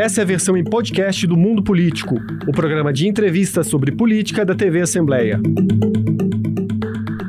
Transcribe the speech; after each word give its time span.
Essa 0.00 0.22
é 0.22 0.24
a 0.24 0.26
versão 0.26 0.56
em 0.56 0.64
podcast 0.64 1.26
do 1.26 1.36
Mundo 1.36 1.62
Político, 1.62 2.14
o 2.48 2.52
programa 2.52 2.90
de 2.90 3.06
entrevistas 3.06 3.66
sobre 3.66 3.92
política 3.92 4.46
da 4.46 4.54
TV 4.54 4.80
Assembleia. 4.80 5.38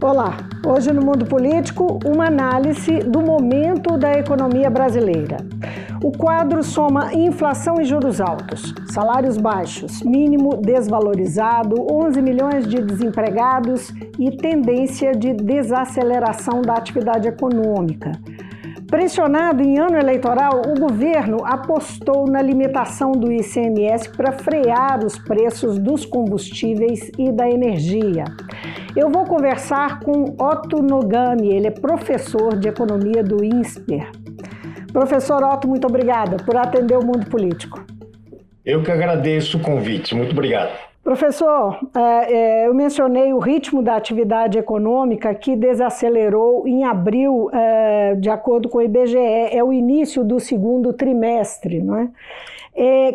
Olá, 0.02 0.38
hoje 0.66 0.94
no 0.94 1.02
Mundo 1.02 1.26
Político, 1.26 2.00
uma 2.06 2.28
análise 2.28 3.00
do 3.00 3.20
momento 3.20 3.98
da 3.98 4.14
economia 4.14 4.70
brasileira. 4.70 5.36
O 6.02 6.14
quadro 6.14 6.64
soma 6.64 7.14
inflação 7.14 7.76
e 7.82 7.84
juros 7.84 8.22
altos, 8.22 8.74
salários 8.90 9.36
baixos, 9.36 10.02
mínimo 10.02 10.56
desvalorizado, 10.56 11.76
11 11.92 12.22
milhões 12.22 12.66
de 12.66 12.82
desempregados 12.82 13.94
e 14.18 14.32
tendência 14.32 15.12
de 15.12 15.34
desaceleração 15.34 16.62
da 16.62 16.76
atividade 16.76 17.28
econômica. 17.28 18.14
Pressionado 18.92 19.64
em 19.64 19.80
ano 19.80 19.98
eleitoral, 19.98 20.64
o 20.68 20.78
governo 20.78 21.38
apostou 21.46 22.30
na 22.30 22.42
limitação 22.42 23.14
do 23.14 23.32
ICMS 23.32 24.10
para 24.10 24.34
frear 24.34 25.06
os 25.06 25.18
preços 25.18 25.80
dos 25.80 26.06
combustíveis 26.06 27.10
e 27.18 27.32
da 27.32 27.50
energia. 27.50 28.26
Eu 28.94 29.10
vou 29.10 29.24
conversar 29.24 30.02
com 30.02 30.36
Otto 30.38 30.82
Nogami, 30.82 31.56
ele 31.56 31.68
é 31.68 31.72
professor 31.72 32.58
de 32.58 32.68
economia 32.68 33.24
do 33.24 33.42
INSPER. 33.42 34.12
Professor 34.92 35.42
Otto, 35.42 35.70
muito 35.70 35.88
obrigada 35.88 36.36
por 36.44 36.58
atender 36.58 36.98
o 36.98 37.06
mundo 37.06 37.30
político. 37.30 37.82
Eu 38.66 38.84
que 38.84 38.92
agradeço 38.92 39.58
o 39.58 39.62
convite, 39.62 40.14
muito 40.14 40.34
obrigado. 40.34 40.91
Professor, 41.04 41.80
é, 41.96 42.34
é, 42.34 42.68
eu 42.68 42.76
mencionei 42.76 43.34
o 43.34 43.40
ritmo 43.40 43.82
da 43.82 43.96
atividade 43.96 44.60
econômica 44.60 45.34
que 45.34 45.56
desacelerou 45.56 46.68
em 46.68 46.84
abril, 46.84 47.50
é, 47.52 48.16
de 48.16 48.30
acordo 48.30 48.70
com 48.70 48.78
o 48.78 48.82
IBGE, 48.84 49.18
é 49.18 49.64
o 49.64 49.74
início 49.74 50.24
do 50.24 50.40
segundo 50.40 50.94
trimestre, 50.94 51.82
não 51.82 51.98
é? 51.98 52.10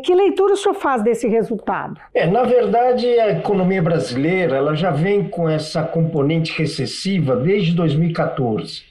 Que 0.04 0.14
leitura 0.14 0.52
o 0.52 0.56
senhor 0.56 0.74
faz 0.74 1.02
desse 1.02 1.26
resultado? 1.28 1.98
É, 2.12 2.26
na 2.26 2.42
verdade, 2.42 3.06
a 3.18 3.30
economia 3.30 3.82
brasileira 3.82 4.56
ela 4.56 4.74
já 4.74 4.90
vem 4.90 5.28
com 5.28 5.48
essa 5.48 5.82
componente 5.82 6.52
recessiva 6.58 7.34
desde 7.34 7.72
2014. 7.74 8.82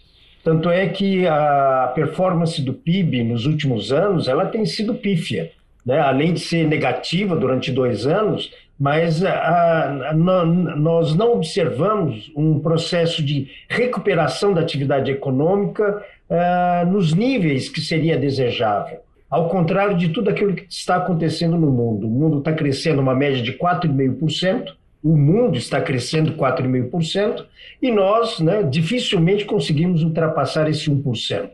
Tanto 0.44 0.70
é 0.70 0.88
que 0.88 1.28
a 1.28 1.92
performance 1.94 2.60
do 2.62 2.74
PIB 2.74 3.24
nos 3.24 3.46
últimos 3.46 3.92
anos 3.92 4.28
ela 4.28 4.48
tem 4.48 4.66
sido 4.66 4.96
pífia. 4.96 5.52
Né? 5.86 6.00
Além 6.00 6.34
de 6.34 6.40
ser 6.40 6.68
negativa 6.68 7.36
durante 7.36 7.72
dois 7.72 8.08
anos, 8.08 8.52
mas 8.80 9.24
a, 9.24 10.10
a, 10.10 10.14
nós 10.14 11.16
não 11.16 11.34
observamos 11.34 12.32
um 12.36 12.60
processo 12.60 13.24
de 13.24 13.48
recuperação 13.70 14.54
da 14.54 14.62
atividade 14.62 15.12
econômica 15.12 16.04
a, 16.30 16.82
ah, 16.82 16.86
nos 16.86 17.14
níveis 17.14 17.70
que 17.70 17.80
seria 17.80 18.18
desejável. 18.18 19.00
Ao 19.30 19.50
contrário 19.50 19.98
de 19.98 20.10
tudo 20.10 20.30
aquilo 20.30 20.54
que 20.54 20.66
está 20.70 20.98
acontecendo 20.98 21.58
no 21.58 21.72
mundo. 21.72 22.08
O 22.08 22.10
mundo 22.10 22.40
está 22.40 22.54
crescendo 22.54 23.02
uma 23.02 23.16
média 23.16 23.42
de 23.42 23.54
4,5%, 23.54 24.74
o 25.04 25.18
mundo 25.18 25.58
está 25.58 25.82
crescendo 25.82 26.34
4,5%, 26.34 27.46
e 27.82 27.92
nós 27.92 28.40
né, 28.40 28.64
dificilmente 28.64 29.46
conseguimos 29.46 30.04
ultrapassar 30.04 30.70
esse 30.70 30.90
1%. 30.90 31.50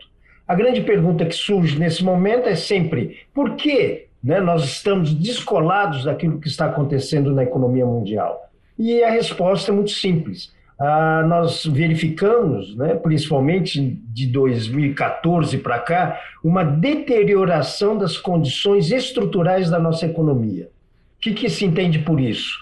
A 0.48 0.56
grande 0.56 0.82
pergunta 0.82 1.26
que 1.26 1.36
surge 1.36 1.80
nesse 1.80 2.04
momento 2.04 2.50
é 2.50 2.56
sempre: 2.56 3.20
por 3.34 3.56
que 3.56 4.08
né? 4.24 4.40
Nós 4.40 4.64
estamos 4.64 5.14
descolados 5.14 6.06
daquilo 6.06 6.40
que 6.40 6.48
está 6.48 6.66
acontecendo 6.66 7.34
na 7.34 7.44
economia 7.44 7.86
mundial. 7.86 8.50
E 8.78 9.04
a 9.04 9.12
resposta 9.12 9.72
é 9.72 9.76
muito 9.76 9.92
simples. 9.92 10.52
Ah, 10.80 11.24
nós 11.28 11.64
verificamos, 11.64 12.76
né, 12.76 12.96
principalmente 12.96 14.02
de 14.08 14.26
2014 14.26 15.60
para 15.60 15.78
cá, 15.78 16.20
uma 16.44 16.64
deterioração 16.64 17.96
das 17.96 18.18
condições 18.18 18.92
estruturais 18.92 19.70
da 19.70 19.78
nossa 19.78 20.08
economia. 20.08 20.72
O 21.18 21.22
que, 21.22 21.36
que 21.36 21.50
se 21.52 21.66
entende 21.66 22.00
por 22.00 22.20
isso? 22.20 22.58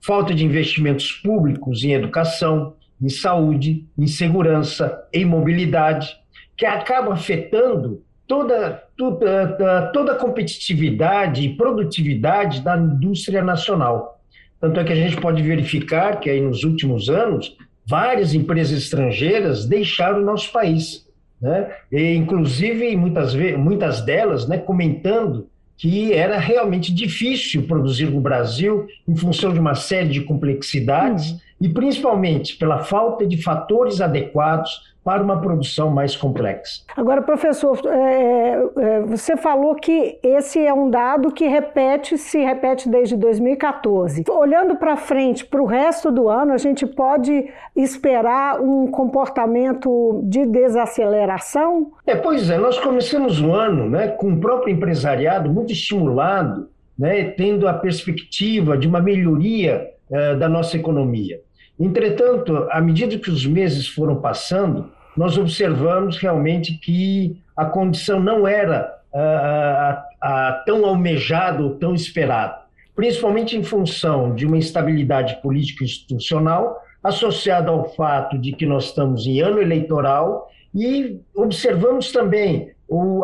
Falta 0.00 0.32
de 0.32 0.44
investimentos 0.44 1.10
públicos 1.10 1.82
em 1.82 1.94
educação, 1.94 2.74
em 3.02 3.08
saúde, 3.08 3.84
em 3.98 4.06
segurança, 4.06 5.08
em 5.12 5.24
mobilidade, 5.24 6.16
que 6.56 6.64
acaba 6.64 7.12
afetando 7.12 8.03
toda, 8.26 8.82
toda, 8.96 9.90
toda 9.92 10.12
a 10.12 10.16
competitividade 10.16 11.42
e 11.42 11.56
produtividade 11.56 12.62
da 12.62 12.76
indústria 12.76 13.42
nacional. 13.42 14.20
Tanto 14.60 14.80
é 14.80 14.84
que 14.84 14.92
a 14.92 14.96
gente 14.96 15.20
pode 15.20 15.42
verificar 15.42 16.20
que 16.20 16.30
aí 16.30 16.40
nos 16.40 16.64
últimos 16.64 17.08
anos, 17.08 17.56
várias 17.86 18.34
empresas 18.34 18.78
estrangeiras 18.84 19.66
deixaram 19.66 20.20
o 20.20 20.24
nosso 20.24 20.50
país. 20.50 21.06
Né? 21.40 21.70
E, 21.92 22.14
inclusive, 22.14 22.96
muitas, 22.96 23.34
muitas 23.34 24.00
delas 24.00 24.48
né, 24.48 24.56
comentando 24.58 25.48
que 25.76 26.12
era 26.12 26.38
realmente 26.38 26.94
difícil 26.94 27.64
produzir 27.64 28.06
no 28.06 28.20
Brasil 28.20 28.86
em 29.06 29.16
função 29.16 29.52
de 29.52 29.58
uma 29.58 29.74
série 29.74 30.08
de 30.08 30.20
complexidades 30.22 31.32
uhum. 31.32 31.38
E 31.60 31.68
principalmente 31.68 32.56
pela 32.56 32.80
falta 32.80 33.26
de 33.26 33.42
fatores 33.42 34.00
adequados 34.00 34.94
para 35.04 35.22
uma 35.22 35.38
produção 35.38 35.90
mais 35.90 36.16
complexa. 36.16 36.82
Agora, 36.96 37.20
professor, 37.20 37.78
é, 37.86 38.62
é, 38.78 39.00
você 39.02 39.36
falou 39.36 39.74
que 39.74 40.18
esse 40.22 40.58
é 40.58 40.72
um 40.72 40.88
dado 40.88 41.30
que 41.30 41.46
repete, 41.46 42.16
se 42.16 42.38
repete 42.38 42.88
desde 42.88 43.14
2014. 43.14 44.24
Olhando 44.30 44.76
para 44.76 44.96
frente, 44.96 45.44
para 45.44 45.60
o 45.60 45.66
resto 45.66 46.10
do 46.10 46.26
ano, 46.26 46.54
a 46.54 46.56
gente 46.56 46.86
pode 46.86 47.50
esperar 47.76 48.60
um 48.62 48.86
comportamento 48.86 50.22
de 50.24 50.46
desaceleração? 50.46 51.92
É, 52.06 52.16
pois 52.16 52.48
é, 52.48 52.56
nós 52.56 52.78
começamos 52.78 53.42
o 53.42 53.52
ano 53.52 53.90
né, 53.90 54.08
com 54.08 54.32
o 54.32 54.40
próprio 54.40 54.72
empresariado 54.72 55.52
muito 55.52 55.70
estimulado, 55.70 56.70
né, 56.98 57.24
tendo 57.24 57.68
a 57.68 57.74
perspectiva 57.74 58.78
de 58.78 58.88
uma 58.88 59.02
melhoria 59.02 59.72
é, 59.72 59.93
da 60.10 60.48
nossa 60.48 60.76
economia. 60.76 61.40
Entretanto, 61.78 62.68
à 62.70 62.80
medida 62.80 63.18
que 63.18 63.30
os 63.30 63.46
meses 63.46 63.88
foram 63.88 64.16
passando, 64.16 64.90
nós 65.16 65.36
observamos 65.38 66.18
realmente 66.18 66.74
que 66.74 67.36
a 67.56 67.64
condição 67.64 68.20
não 68.20 68.46
era 68.46 68.94
ah, 69.12 70.62
tão 70.66 70.84
almejada 70.84 71.62
ou 71.62 71.76
tão 71.76 71.94
esperada, 71.94 72.62
principalmente 72.94 73.56
em 73.56 73.62
função 73.62 74.34
de 74.34 74.46
uma 74.46 74.56
instabilidade 74.56 75.40
política 75.42 75.84
institucional 75.84 76.80
associada 77.02 77.70
ao 77.70 77.92
fato 77.94 78.38
de 78.38 78.52
que 78.52 78.64
nós 78.64 78.86
estamos 78.86 79.26
em 79.26 79.40
ano 79.40 79.60
eleitoral 79.60 80.50
e 80.74 81.20
observamos 81.34 82.10
também 82.10 82.72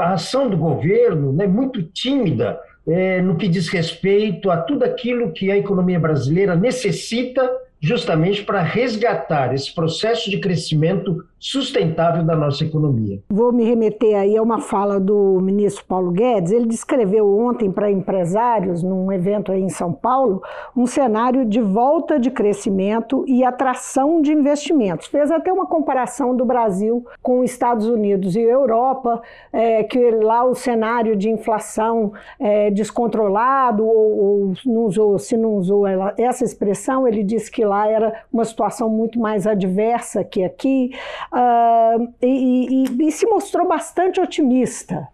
a 0.00 0.12
ação 0.12 0.48
do 0.48 0.56
governo 0.56 1.32
né, 1.32 1.46
muito 1.46 1.82
tímida 1.82 2.58
é, 2.86 3.20
no 3.20 3.36
que 3.36 3.48
diz 3.48 3.68
respeito 3.68 4.50
a 4.50 4.56
tudo 4.56 4.84
aquilo 4.84 5.32
que 5.32 5.50
a 5.50 5.56
economia 5.56 5.98
brasileira 5.98 6.56
necessita 6.56 7.48
justamente 7.80 8.42
para 8.42 8.62
resgatar 8.62 9.54
esse 9.54 9.74
processo 9.74 10.30
de 10.30 10.38
crescimento 10.38 11.24
sustentável 11.40 12.22
da 12.22 12.36
nossa 12.36 12.64
economia. 12.64 13.18
Vou 13.30 13.50
me 13.50 13.64
remeter 13.64 14.14
aí 14.14 14.36
a 14.36 14.42
uma 14.42 14.60
fala 14.60 15.00
do 15.00 15.40
ministro 15.40 15.84
Paulo 15.86 16.10
Guedes. 16.10 16.52
Ele 16.52 16.66
descreveu 16.66 17.26
ontem 17.26 17.72
para 17.72 17.90
empresários, 17.90 18.82
num 18.82 19.10
evento 19.10 19.50
aí 19.50 19.62
em 19.62 19.70
São 19.70 19.90
Paulo, 19.90 20.42
um 20.76 20.86
cenário 20.86 21.46
de 21.46 21.60
volta 21.60 22.20
de 22.20 22.30
crescimento 22.30 23.24
e 23.26 23.42
atração 23.42 24.20
de 24.20 24.32
investimentos. 24.32 25.06
Fez 25.06 25.30
até 25.30 25.50
uma 25.50 25.66
comparação 25.66 26.36
do 26.36 26.44
Brasil 26.44 27.06
com 27.22 27.40
os 27.40 27.50
Estados 27.50 27.86
Unidos 27.86 28.36
e 28.36 28.40
Europa, 28.40 29.22
é, 29.50 29.82
que 29.82 30.10
lá 30.10 30.44
o 30.44 30.54
cenário 30.54 31.16
de 31.16 31.30
inflação 31.30 32.12
é, 32.38 32.70
descontrolado, 32.70 33.86
ou, 33.86 34.18
ou 34.18 34.52
não 34.66 34.84
usou, 34.84 35.18
se 35.18 35.38
não 35.38 35.54
usou 35.54 35.86
ela, 35.86 36.12
essa 36.18 36.44
expressão, 36.44 37.08
ele 37.08 37.22
disse 37.22 37.50
que 37.50 37.64
lá 37.64 37.88
era 37.88 38.24
uma 38.30 38.44
situação 38.44 38.90
muito 38.90 39.18
mais 39.18 39.46
adversa 39.46 40.22
que 40.22 40.44
aqui 40.44 40.90
uh, 41.32 42.08
e, 42.22 42.84
e, 42.84 43.08
e, 43.08 43.12
se 43.12 43.26
mostrou 43.26 43.66
bastante 43.66 44.20
otimista. 44.20 45.08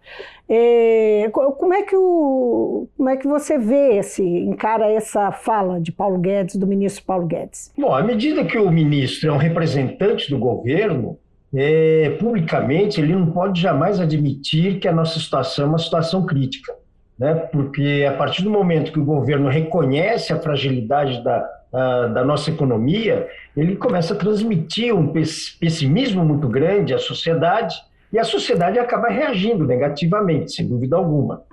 É, 0.49 1.29
como, 1.31 1.73
é 1.73 1.83
que 1.83 1.95
o, 1.95 2.87
como 2.95 3.09
é 3.09 3.17
que 3.17 3.27
você 3.27 3.57
vê 3.57 3.97
esse, 3.97 4.23
encara 4.23 4.89
essa 4.89 5.31
fala 5.31 5.79
de 5.79 5.91
Paulo 5.91 6.17
Guedes, 6.17 6.55
do 6.55 6.65
ministro 6.65 7.03
Paulo 7.03 7.27
Guedes? 7.27 7.71
Bom, 7.77 7.93
à 7.93 8.01
medida 8.01 8.45
que 8.45 8.57
o 8.57 8.71
ministro 8.71 9.29
é 9.29 9.33
um 9.33 9.37
representante 9.37 10.29
do 10.29 10.37
governo, 10.37 11.17
é, 11.53 12.15
publicamente 12.19 13.01
ele 13.01 13.13
não 13.13 13.31
pode 13.31 13.59
jamais 13.59 13.99
admitir 13.99 14.79
que 14.79 14.87
a 14.87 14.93
nossa 14.93 15.19
situação 15.19 15.65
é 15.65 15.67
uma 15.67 15.79
situação 15.79 16.25
crítica. 16.25 16.73
Né? 17.19 17.33
Porque 17.33 18.05
a 18.07 18.13
partir 18.13 18.43
do 18.43 18.49
momento 18.49 18.91
que 18.91 18.99
o 18.99 19.05
governo 19.05 19.49
reconhece 19.49 20.31
a 20.31 20.39
fragilidade 20.39 21.23
da, 21.23 21.56
da 21.71 22.23
nossa 22.23 22.49
economia, 22.49 23.27
ele 23.55 23.75
começa 23.75 24.13
a 24.13 24.17
transmitir 24.17 24.95
um 24.95 25.11
pessimismo 25.11 26.23
muito 26.23 26.47
grande 26.47 26.93
à 26.93 26.97
sociedade 26.97 27.75
e 28.11 28.17
a 28.17 28.23
sociedade 28.23 28.79
acaba 28.79 29.09
reagindo 29.09 29.65
negativamente, 29.65 30.53
sem 30.53 30.67
dúvida 30.67 30.95
alguma. 30.95 31.43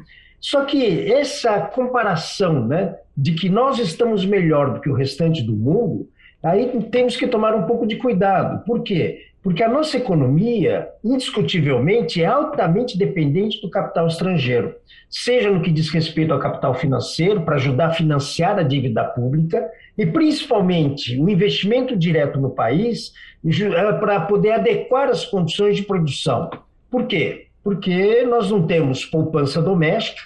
Só 0.41 0.65
que 0.65 1.11
essa 1.11 1.59
comparação 1.61 2.67
né, 2.67 2.97
de 3.17 3.33
que 3.33 3.49
nós 3.49 3.79
estamos 3.79 4.25
melhor 4.25 4.75
do 4.75 4.81
que 4.81 4.91
o 4.91 4.95
restante 4.95 5.43
do 5.43 5.55
mundo, 5.55 6.09
aí 6.43 6.69
temos 6.91 7.17
que 7.17 7.27
tomar 7.27 7.55
um 7.55 7.67
pouco 7.67 7.87
de 7.87 7.97
cuidado. 7.97 8.65
Por 8.65 8.83
quê? 8.83 9.23
Porque 9.45 9.63
a 9.63 9.69
nossa 9.69 9.99
economia, 9.99 10.89
indiscutivelmente, 11.05 12.23
é 12.23 12.25
altamente 12.25 12.97
dependente 12.97 13.61
do 13.61 13.69
capital 13.69 14.07
estrangeiro, 14.07 14.75
seja 15.11 15.51
no 15.51 15.61
que 15.61 15.71
diz 15.71 15.91
respeito 15.91 16.33
ao 16.33 16.39
capital 16.39 16.75
financeiro, 16.75 17.43
para 17.43 17.57
ajudar 17.57 17.89
a 17.89 17.93
financiar 17.93 18.59
a 18.59 18.63
dívida 18.63 19.05
pública, 19.05 19.63
e 19.99 20.07
principalmente 20.07 21.21
o 21.21 21.29
investimento 21.29 21.95
direto 21.95 22.41
no 22.41 22.49
país, 22.49 23.13
eh, 23.45 23.93
para 24.01 24.21
poder 24.21 24.53
adequar 24.53 25.11
as 25.11 25.27
condições 25.27 25.77
de 25.77 25.83
produção. 25.83 26.49
Por 26.91 27.07
quê? 27.07 27.49
Porque 27.63 28.23
nós 28.23 28.51
não 28.51 28.67
temos 28.67 29.05
poupança 29.05 29.61
doméstica, 29.61 30.23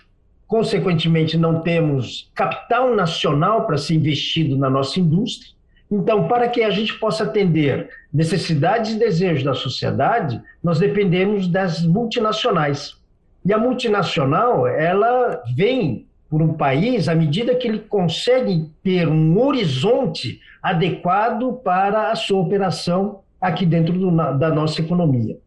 consequentemente, 0.47 1.37
não 1.37 1.61
temos 1.61 2.31
capital 2.37 2.95
nacional 2.95 3.67
para 3.67 3.79
ser 3.79 3.95
investido 3.95 4.57
na 4.57 4.71
nossa 4.71 5.01
indústria 5.01 5.58
então, 5.91 6.29
para 6.29 6.49
que 6.49 6.63
a 6.63 6.71
gente 6.71 6.95
possa 6.99 7.25
atender 7.25 7.89
necessidades 8.13 8.93
e 8.93 8.99
desejos 8.99 9.43
da 9.43 9.55
sociedade, 9.55 10.41
nós 10.63 10.79
dependemos 10.79 11.49
das 11.49 11.83
multinacionais. 11.83 12.97
E 13.45 13.53
a 13.53 13.59
multinacional, 13.59 14.67
ela 14.67 15.43
vem 15.57 16.07
por 16.29 16.43
um 16.43 16.53
país 16.53 17.09
à 17.09 17.15
medida 17.15 17.55
que 17.55 17.67
ele 17.67 17.79
consegue 17.79 18.71
ter 18.83 19.09
um 19.09 19.41
horizonte 19.41 20.41
adequado 20.63 21.55
para 21.65 22.11
a 22.11 22.17
sua 22.17 22.41
operação 22.41 23.21
aqui 23.41 23.65
dentro 23.65 23.95
do, 23.95 24.11
da 24.11 24.51
nossa 24.51 24.83
economia. 24.83 25.39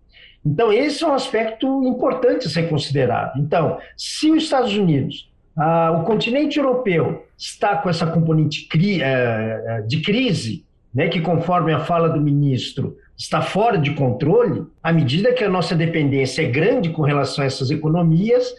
Então, 0.43 0.73
esse 0.73 1.03
é 1.03 1.07
um 1.07 1.13
aspecto 1.13 1.83
importante 1.83 2.47
a 2.47 2.49
ser 2.49 2.67
considerado. 2.67 3.39
Então, 3.39 3.77
se 3.95 4.31
os 4.31 4.43
Estados 4.43 4.75
Unidos 4.75 5.30
ah, 5.57 5.91
o 5.91 6.03
continente 6.03 6.57
europeu 6.57 7.25
está 7.37 7.75
com 7.77 7.89
essa 7.89 8.07
componente 8.07 8.67
cri, 8.67 9.01
eh, 9.01 9.83
de 9.87 10.01
crise, 10.01 10.63
né, 10.93 11.07
que, 11.07 11.21
conforme 11.21 11.73
a 11.73 11.79
fala 11.79 12.09
do 12.09 12.21
ministro, 12.21 12.97
está 13.17 13.41
fora 13.41 13.77
de 13.77 13.93
controle, 13.93 14.63
à 14.83 14.91
medida 14.91 15.33
que 15.33 15.43
a 15.43 15.49
nossa 15.49 15.75
dependência 15.75 16.41
é 16.41 16.49
grande 16.49 16.89
com 16.89 17.01
relação 17.01 17.43
a 17.43 17.47
essas 17.47 17.71
economias, 17.71 18.53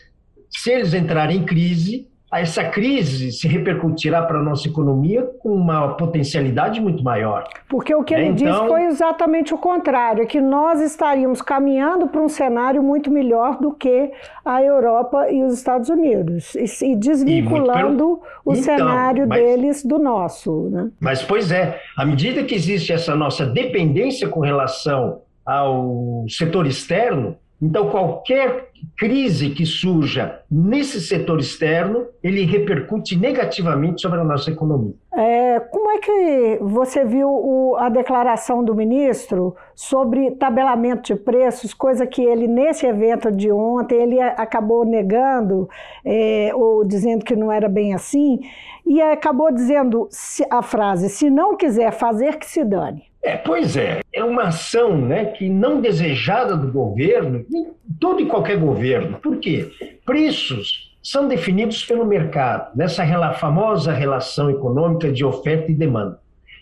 se 0.50 0.70
eles 0.70 0.94
entrarem 0.94 1.38
em 1.38 1.44
crise, 1.44 2.08
essa 2.40 2.64
crise 2.64 3.30
se 3.30 3.46
repercutirá 3.46 4.22
para 4.22 4.38
a 4.38 4.42
nossa 4.42 4.66
economia 4.66 5.22
com 5.40 5.50
uma 5.50 5.94
potencialidade 5.94 6.80
muito 6.80 7.04
maior. 7.04 7.44
Porque 7.68 7.94
o 7.94 8.02
que 8.02 8.14
ele 8.14 8.28
então... 8.28 8.34
disse 8.34 8.68
foi 8.68 8.84
exatamente 8.84 9.52
o 9.52 9.58
contrário, 9.58 10.22
é 10.22 10.26
que 10.26 10.40
nós 10.40 10.80
estaríamos 10.80 11.42
caminhando 11.42 12.06
para 12.08 12.22
um 12.22 12.28
cenário 12.28 12.82
muito 12.82 13.10
melhor 13.10 13.58
do 13.58 13.72
que 13.72 14.10
a 14.44 14.62
Europa 14.62 15.30
e 15.30 15.42
os 15.42 15.52
Estados 15.52 15.88
Unidos, 15.88 16.54
e, 16.54 16.96
desvinculando 16.96 18.20
e 18.46 18.48
o 18.48 18.52
então, 18.52 18.62
cenário 18.62 19.28
mas... 19.28 19.42
deles 19.42 19.84
do 19.84 19.98
nosso. 19.98 20.70
Né? 20.70 20.90
Mas, 20.98 21.22
pois 21.22 21.52
é, 21.52 21.80
à 21.96 22.04
medida 22.04 22.42
que 22.44 22.54
existe 22.54 22.92
essa 22.92 23.14
nossa 23.14 23.44
dependência 23.44 24.26
com 24.28 24.40
relação 24.40 25.20
ao 25.44 26.24
setor 26.28 26.66
externo, 26.66 27.36
então, 27.62 27.88
qualquer 27.90 28.70
crise 28.98 29.50
que 29.50 29.64
surja 29.64 30.40
nesse 30.50 31.00
setor 31.00 31.38
externo, 31.38 32.06
ele 32.20 32.44
repercute 32.44 33.16
negativamente 33.16 34.02
sobre 34.02 34.18
a 34.18 34.24
nossa 34.24 34.50
economia. 34.50 34.94
É, 35.14 35.60
como 35.60 35.92
é 35.92 35.98
que 35.98 36.58
você 36.60 37.04
viu 37.04 37.28
o, 37.28 37.76
a 37.76 37.88
declaração 37.88 38.64
do 38.64 38.74
ministro 38.74 39.54
sobre 39.76 40.32
tabelamento 40.32 41.14
de 41.14 41.20
preços, 41.20 41.72
coisa 41.72 42.04
que 42.04 42.20
ele, 42.20 42.48
nesse 42.48 42.84
evento 42.84 43.30
de 43.30 43.52
ontem, 43.52 43.94
ele 43.94 44.20
acabou 44.20 44.84
negando, 44.84 45.68
é, 46.04 46.50
ou 46.52 46.84
dizendo 46.84 47.24
que 47.24 47.36
não 47.36 47.52
era 47.52 47.68
bem 47.68 47.94
assim, 47.94 48.40
e 48.84 49.00
acabou 49.00 49.52
dizendo 49.52 50.08
a 50.50 50.62
frase, 50.62 51.08
se 51.08 51.30
não 51.30 51.56
quiser 51.56 51.92
fazer, 51.92 52.38
que 52.38 52.46
se 52.46 52.64
dane. 52.64 53.11
É, 53.22 53.36
pois 53.36 53.76
é, 53.76 54.00
é 54.12 54.24
uma 54.24 54.44
ação 54.44 54.96
né, 55.00 55.26
que 55.26 55.48
não 55.48 55.80
desejada 55.80 56.56
do 56.56 56.72
governo, 56.72 57.46
todo 58.00 58.20
e 58.20 58.26
qualquer 58.26 58.58
governo. 58.58 59.18
Por 59.18 59.38
quê? 59.38 59.70
Preços 60.04 60.92
são 61.00 61.28
definidos 61.28 61.84
pelo 61.84 62.04
mercado, 62.04 62.76
nessa 62.76 63.04
famosa 63.34 63.92
relação 63.92 64.50
econômica 64.50 65.10
de 65.10 65.24
oferta 65.24 65.70
e 65.70 65.74
demanda. 65.74 66.20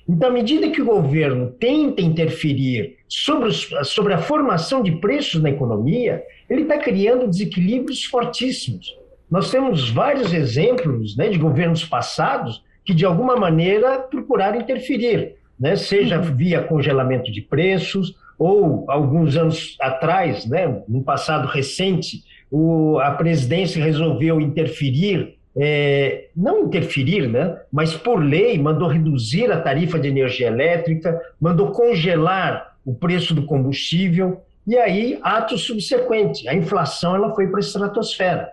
Então, 0.08 0.28
à 0.28 0.32
medida 0.32 0.70
que 0.70 0.82
o 0.82 0.86
governo 0.86 1.50
tenta 1.52 2.02
interferir 2.02 2.96
sobre, 3.08 3.48
os, 3.48 3.68
sobre 3.84 4.12
a 4.12 4.18
formação 4.18 4.82
de 4.82 4.92
preços 4.92 5.42
na 5.42 5.50
economia, 5.50 6.22
ele 6.48 6.62
está 6.62 6.76
criando 6.78 7.28
desequilíbrios 7.28 8.04
fortíssimos. 8.04 8.98
Nós 9.30 9.50
temos 9.50 9.88
vários 9.88 10.32
exemplos 10.34 11.16
né, 11.16 11.28
de 11.28 11.38
governos 11.38 11.84
passados 11.84 12.62
que, 12.84 12.92
de 12.92 13.06
alguma 13.06 13.36
maneira, 13.36 13.98
procuraram 13.98 14.60
interferir 14.60 15.36
né, 15.60 15.76
seja 15.76 16.18
uhum. 16.18 16.34
via 16.34 16.62
congelamento 16.62 17.30
de 17.30 17.42
preços, 17.42 18.16
ou 18.38 18.90
alguns 18.90 19.36
anos 19.36 19.76
atrás, 19.78 20.46
né, 20.46 20.82
no 20.88 21.02
passado 21.02 21.46
recente, 21.46 22.24
o, 22.50 22.98
a 22.98 23.10
presidência 23.10 23.84
resolveu 23.84 24.40
interferir, 24.40 25.36
é, 25.54 26.28
não 26.34 26.64
interferir, 26.64 27.28
né, 27.28 27.58
mas 27.70 27.94
por 27.94 28.16
lei 28.16 28.58
mandou 28.58 28.88
reduzir 28.88 29.52
a 29.52 29.60
tarifa 29.60 29.98
de 29.98 30.08
energia 30.08 30.46
elétrica, 30.46 31.20
mandou 31.38 31.70
congelar 31.72 32.76
o 32.82 32.94
preço 32.94 33.34
do 33.34 33.44
combustível, 33.44 34.40
e 34.66 34.76
aí, 34.78 35.18
ato 35.22 35.58
subsequente, 35.58 36.48
a 36.48 36.54
inflação 36.54 37.14
ela 37.14 37.34
foi 37.34 37.48
para 37.48 37.58
a 37.58 37.60
estratosfera. 37.60 38.50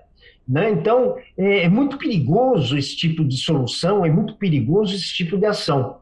Né? 0.48 0.72
Então, 0.72 1.16
é, 1.38 1.64
é 1.64 1.70
muito 1.70 1.98
perigoso 1.98 2.78
esse 2.78 2.96
tipo 2.96 3.24
de 3.24 3.38
solução, 3.38 4.06
é 4.06 4.10
muito 4.10 4.36
perigoso 4.36 4.96
esse 4.96 5.14
tipo 5.14 5.38
de 5.38 5.46
ação. 5.46 5.98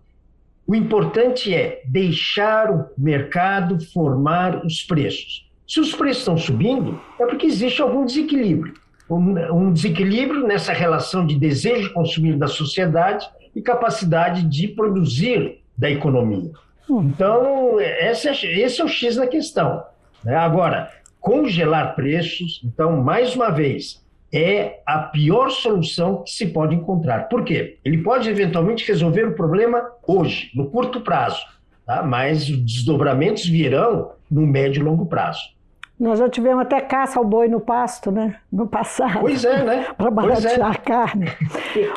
O 0.68 0.74
importante 0.74 1.54
é 1.54 1.84
deixar 1.86 2.72
o 2.72 2.90
mercado 2.98 3.80
formar 3.94 4.66
os 4.66 4.82
preços. 4.84 5.50
Se 5.68 5.80
os 5.80 5.94
preços 5.94 6.20
estão 6.20 6.38
subindo, 6.38 7.00
é 7.20 7.26
porque 7.26 7.46
existe 7.46 7.82
algum 7.82 8.06
desequilíbrio. 8.06 8.74
Um, 9.08 9.72
desequilíbrio 9.72 10.48
nessa 10.48 10.74
relação 10.74 11.26
de 11.26 11.38
desejo 11.38 11.90
de 11.90 11.94
consumir 11.94 12.38
da 12.38 12.48
sociedade 12.48 13.28
e 13.56 13.62
capacidade 13.62 14.44
de 14.44 14.68
produzir 14.68 15.60
da 15.78 15.90
economia. 15.90 16.52
Então, 16.90 17.80
esse 17.80 18.28
é, 18.28 18.60
esse 18.60 18.82
é 18.82 18.84
o 18.84 18.88
X 18.88 19.16
da 19.16 19.28
questão. 19.28 19.84
Né? 20.24 20.36
Agora, 20.36 20.92
congelar 21.20 21.96
preços, 21.96 22.62
então, 22.64 23.04
mais 23.04 23.36
uma 23.36 23.50
vez, 23.50 24.04
é 24.36 24.82
a 24.86 25.00
pior 25.00 25.50
solução 25.50 26.24
que 26.24 26.32
se 26.32 26.48
pode 26.48 26.76
encontrar. 26.76 27.30
Por 27.30 27.44
quê? 27.44 27.78
Ele 27.86 28.00
pode 28.00 28.30
eventualmente 28.30 28.86
resolver 28.86 29.24
o 29.26 29.36
problema 29.36 29.82
hoje, 30.06 30.52
no 30.54 30.70
curto 30.70 31.00
prazo, 31.00 31.42
tá? 31.86 32.04
mas 32.04 32.50
os 32.50 32.58
desdobramentos 32.58 33.46
virão 33.46 34.12
no 34.30 34.46
médio 34.46 34.82
e 34.82 34.84
longo 34.84 35.06
prazo. 35.06 35.56
Nós 35.98 36.20
já 36.20 36.30
tivemos 36.30 36.62
até 36.62 36.82
caça 36.82 37.18
ao 37.18 37.24
boi 37.24 37.48
no 37.48 37.62
pasto, 37.62 38.12
né? 38.12 38.36
No 38.52 38.68
passado. 38.68 39.22
Pois 39.22 39.46
é, 39.46 39.64
né? 39.64 39.88
Para 39.98 40.12
baratear 40.12 40.60
é. 40.60 40.64
a 40.64 40.76
carne. 40.76 41.28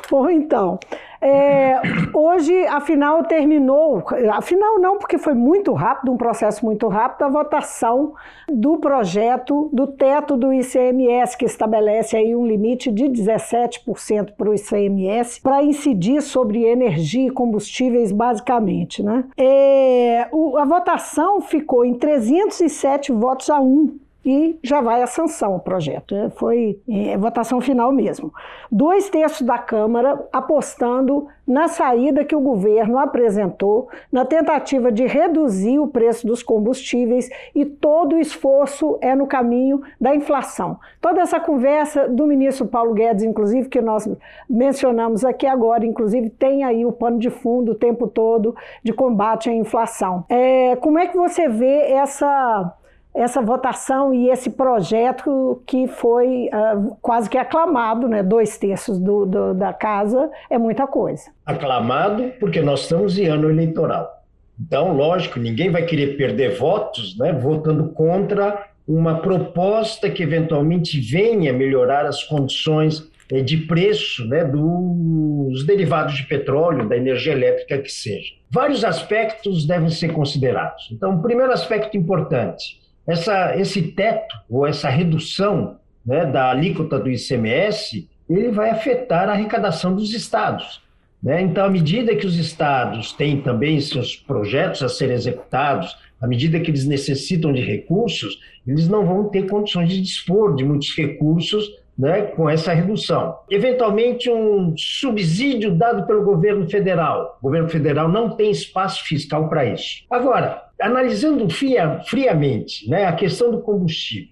Bom, 0.08 0.30
então, 0.30 0.78
é, 1.20 1.80
hoje, 2.14 2.54
afinal, 2.66 3.24
terminou, 3.24 4.04
afinal 4.32 4.78
não, 4.78 4.98
porque 4.98 5.18
foi 5.18 5.34
muito 5.34 5.72
rápido, 5.72 6.12
um 6.12 6.16
processo 6.16 6.64
muito 6.64 6.86
rápido, 6.86 7.24
a 7.24 7.28
votação 7.28 8.14
do 8.48 8.78
projeto 8.78 9.68
do 9.72 9.86
teto 9.86 10.36
do 10.36 10.52
ICMS, 10.52 11.36
que 11.36 11.44
estabelece 11.44 12.16
aí 12.16 12.34
um 12.36 12.46
limite 12.46 12.90
de 12.90 13.04
17% 13.04 14.32
para 14.36 14.48
o 14.48 14.54
ICMS, 14.54 15.40
para 15.40 15.62
incidir 15.62 16.22
sobre 16.22 16.64
energia 16.64 17.26
e 17.26 17.30
combustíveis, 17.30 18.12
basicamente. 18.12 19.02
Né? 19.02 19.24
É, 19.36 20.28
o, 20.30 20.56
a 20.56 20.64
votação 20.64 21.40
ficou 21.40 21.84
em 21.84 21.94
307 21.94 23.12
votos 23.12 23.50
a 23.50 23.60
1 23.60 24.07
e 24.28 24.58
já 24.62 24.82
vai 24.82 25.00
a 25.02 25.06
sanção 25.06 25.56
o 25.56 25.58
projeto. 25.58 26.14
É, 26.14 26.28
foi 26.28 26.78
é, 26.86 27.16
votação 27.16 27.62
final 27.62 27.90
mesmo. 27.90 28.30
Dois 28.70 29.08
terços 29.08 29.40
da 29.40 29.56
Câmara 29.56 30.22
apostando 30.30 31.28
na 31.46 31.66
saída 31.66 32.22
que 32.26 32.36
o 32.36 32.40
governo 32.40 32.98
apresentou 32.98 33.88
na 34.12 34.26
tentativa 34.26 34.92
de 34.92 35.06
reduzir 35.06 35.78
o 35.78 35.88
preço 35.88 36.26
dos 36.26 36.42
combustíveis 36.42 37.30
e 37.54 37.64
todo 37.64 38.16
o 38.16 38.20
esforço 38.20 38.98
é 39.00 39.14
no 39.14 39.26
caminho 39.26 39.80
da 39.98 40.14
inflação. 40.14 40.78
Toda 41.00 41.22
essa 41.22 41.40
conversa 41.40 42.06
do 42.06 42.26
ministro 42.26 42.66
Paulo 42.66 42.92
Guedes, 42.92 43.24
inclusive, 43.24 43.70
que 43.70 43.80
nós 43.80 44.06
mencionamos 44.46 45.24
aqui 45.24 45.46
agora, 45.46 45.86
inclusive, 45.86 46.28
tem 46.28 46.64
aí 46.64 46.84
o 46.84 46.92
pano 46.92 47.18
de 47.18 47.30
fundo 47.30 47.72
o 47.72 47.74
tempo 47.74 48.06
todo 48.06 48.54
de 48.82 48.92
combate 48.92 49.48
à 49.48 49.54
inflação. 49.54 50.26
É, 50.28 50.76
como 50.76 50.98
é 50.98 51.06
que 51.06 51.16
você 51.16 51.48
vê 51.48 51.92
essa 51.92 52.74
essa 53.18 53.42
votação 53.42 54.14
e 54.14 54.30
esse 54.30 54.48
projeto 54.48 55.60
que 55.66 55.88
foi 55.88 56.48
uh, 56.52 56.96
quase 57.02 57.28
que 57.28 57.36
aclamado, 57.36 58.06
né? 58.06 58.22
dois 58.22 58.56
terços 58.56 58.96
do, 58.96 59.26
do, 59.26 59.54
da 59.54 59.72
casa, 59.72 60.30
é 60.48 60.56
muita 60.56 60.86
coisa. 60.86 61.24
Aclamado 61.44 62.32
porque 62.38 62.60
nós 62.60 62.82
estamos 62.82 63.18
em 63.18 63.26
ano 63.26 63.50
eleitoral. 63.50 64.22
Então, 64.60 64.92
lógico, 64.96 65.40
ninguém 65.40 65.68
vai 65.68 65.82
querer 65.82 66.16
perder 66.16 66.56
votos 66.56 67.18
né, 67.18 67.32
votando 67.32 67.88
contra 67.88 68.68
uma 68.86 69.20
proposta 69.20 70.08
que 70.08 70.22
eventualmente 70.22 71.00
venha 71.00 71.52
melhorar 71.52 72.06
as 72.06 72.22
condições 72.22 73.10
é, 73.32 73.40
de 73.40 73.56
preço 73.58 74.26
né, 74.26 74.44
dos 74.44 75.66
derivados 75.66 76.14
de 76.14 76.22
petróleo, 76.24 76.88
da 76.88 76.96
energia 76.96 77.32
elétrica 77.32 77.78
que 77.78 77.90
seja. 77.90 78.32
Vários 78.48 78.84
aspectos 78.84 79.66
devem 79.66 79.90
ser 79.90 80.12
considerados. 80.12 80.88
Então, 80.92 81.16
o 81.16 81.22
primeiro 81.22 81.52
aspecto 81.52 81.96
importante, 81.96 82.87
essa, 83.08 83.56
esse 83.56 83.80
teto 83.82 84.36
ou 84.50 84.66
essa 84.66 84.90
redução 84.90 85.78
né, 86.04 86.26
da 86.26 86.50
alíquota 86.50 86.98
do 86.98 87.10
ICMS, 87.10 88.08
ele 88.28 88.50
vai 88.50 88.70
afetar 88.70 89.28
a 89.28 89.32
arrecadação 89.32 89.94
dos 89.94 90.12
estados. 90.12 90.82
Né? 91.22 91.40
Então, 91.40 91.64
à 91.64 91.70
medida 91.70 92.14
que 92.14 92.26
os 92.26 92.36
estados 92.36 93.12
têm 93.12 93.40
também 93.40 93.80
seus 93.80 94.14
projetos 94.14 94.82
a 94.82 94.88
serem 94.88 95.16
executados, 95.16 95.96
à 96.20 96.26
medida 96.26 96.60
que 96.60 96.70
eles 96.70 96.84
necessitam 96.84 97.52
de 97.52 97.62
recursos, 97.62 98.38
eles 98.66 98.88
não 98.88 99.06
vão 99.06 99.24
ter 99.30 99.48
condições 99.48 99.88
de 99.88 100.00
dispor 100.02 100.54
de 100.54 100.64
muitos 100.64 100.94
recursos 100.94 101.66
né, 101.98 102.22
com 102.22 102.48
essa 102.48 102.72
redução. 102.72 103.38
Eventualmente, 103.50 104.30
um 104.30 104.74
subsídio 104.76 105.74
dado 105.74 106.06
pelo 106.06 106.24
governo 106.24 106.68
federal. 106.68 107.38
O 107.40 107.46
governo 107.46 107.68
federal 107.68 108.08
não 108.08 108.36
tem 108.36 108.50
espaço 108.50 109.02
fiscal 109.04 109.48
para 109.48 109.64
isso. 109.64 110.04
Agora, 110.10 110.67
analisando 110.80 111.48
fria, 111.48 112.00
friamente 112.06 112.88
né, 112.88 113.04
a 113.06 113.12
questão 113.12 113.50
do 113.50 113.60
combustível, 113.60 114.28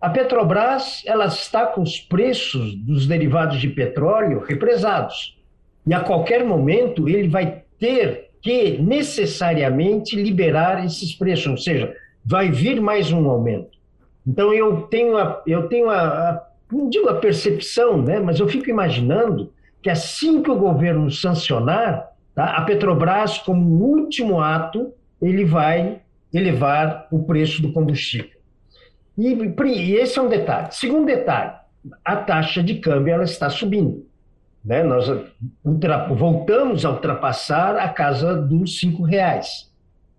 a 0.00 0.08
Petrobras 0.08 1.02
ela 1.06 1.26
está 1.26 1.66
com 1.66 1.82
os 1.82 1.98
preços 1.98 2.74
dos 2.76 3.06
derivados 3.06 3.60
de 3.60 3.68
petróleo 3.68 4.40
represados. 4.40 5.36
E 5.86 5.92
a 5.92 6.00
qualquer 6.00 6.44
momento 6.44 7.08
ele 7.08 7.28
vai 7.28 7.62
ter 7.78 8.30
que 8.40 8.78
necessariamente 8.78 10.14
liberar 10.14 10.84
esses 10.84 11.12
preços, 11.12 11.46
ou 11.46 11.56
seja, 11.56 11.94
vai 12.24 12.50
vir 12.50 12.80
mais 12.80 13.10
um 13.10 13.28
aumento. 13.28 13.76
Então 14.24 14.52
eu 14.52 14.82
tenho 14.82 15.16
a, 15.16 15.42
eu 15.46 15.68
tenho 15.68 15.90
a, 15.90 16.00
a 16.00 16.48
não 16.70 16.88
digo 16.88 17.08
a 17.08 17.14
percepção, 17.14 18.00
né, 18.00 18.20
mas 18.20 18.38
eu 18.38 18.46
fico 18.46 18.68
imaginando 18.68 19.52
que 19.82 19.88
assim 19.88 20.42
que 20.42 20.50
o 20.50 20.58
governo 20.58 21.10
sancionar, 21.10 22.10
tá, 22.34 22.44
a 22.56 22.62
Petrobras, 22.62 23.38
como 23.38 23.82
último 23.82 24.40
ato, 24.40 24.92
ele 25.20 25.44
vai 25.44 26.00
elevar 26.32 27.08
o 27.10 27.22
preço 27.22 27.62
do 27.62 27.72
combustível. 27.72 28.38
E, 29.16 29.34
e 29.64 29.94
esse 29.96 30.18
é 30.18 30.22
um 30.22 30.28
detalhe. 30.28 30.68
Segundo 30.70 31.06
detalhe, 31.06 31.52
a 32.04 32.16
taxa 32.16 32.62
de 32.62 32.76
câmbio 32.76 33.14
ela 33.14 33.24
está 33.24 33.50
subindo. 33.50 34.06
Né? 34.64 34.82
Nós 34.82 35.06
voltamos 36.10 36.84
a 36.84 36.90
ultrapassar 36.90 37.76
a 37.76 37.88
casa 37.88 38.34
dos 38.34 38.78
cinco 38.78 39.02
reais. 39.02 39.72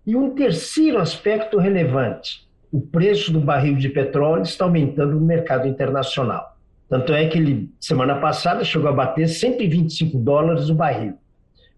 E 0.06 0.16
um 0.16 0.34
terceiro 0.34 0.98
aspecto 0.98 1.58
relevante, 1.58 2.48
o 2.72 2.80
preço 2.80 3.32
do 3.32 3.40
barril 3.40 3.76
de 3.76 3.88
petróleo 3.88 4.42
está 4.42 4.64
aumentando 4.64 5.14
no 5.14 5.26
mercado 5.26 5.68
internacional. 5.68 6.56
Tanto 6.88 7.12
é 7.12 7.28
que 7.28 7.38
ele, 7.38 7.72
semana 7.78 8.16
passada, 8.16 8.64
chegou 8.64 8.88
a 8.88 8.92
bater 8.92 9.28
125 9.28 10.18
dólares 10.18 10.68
o 10.68 10.74
barril. 10.74 11.14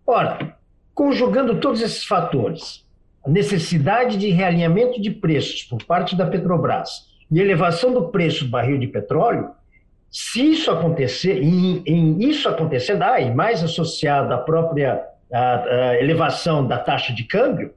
Ora, 0.06 0.56
conjugando 0.94 1.60
todos 1.60 1.82
esses 1.82 2.04
fatores, 2.04 2.81
a 3.24 3.30
necessidade 3.30 4.16
de 4.16 4.30
realinhamento 4.30 5.00
de 5.00 5.10
preços 5.10 5.62
por 5.62 5.82
parte 5.84 6.16
da 6.16 6.26
Petrobras 6.26 7.06
e 7.30 7.40
elevação 7.40 7.92
do 7.92 8.08
preço 8.08 8.44
do 8.44 8.50
barril 8.50 8.78
de 8.78 8.86
petróleo, 8.86 9.50
se 10.10 10.52
isso 10.52 10.70
acontecer, 10.70 11.42
em 11.42 12.22
isso 12.22 12.48
acontecendo, 12.48 13.02
ah, 13.02 13.20
e 13.20 13.34
mais 13.34 13.62
associado 13.62 14.34
à 14.34 14.38
própria 14.38 15.02
elevação 15.98 16.66
da 16.66 16.78
taxa 16.78 17.14
de 17.14 17.24
câmbio, 17.24 17.72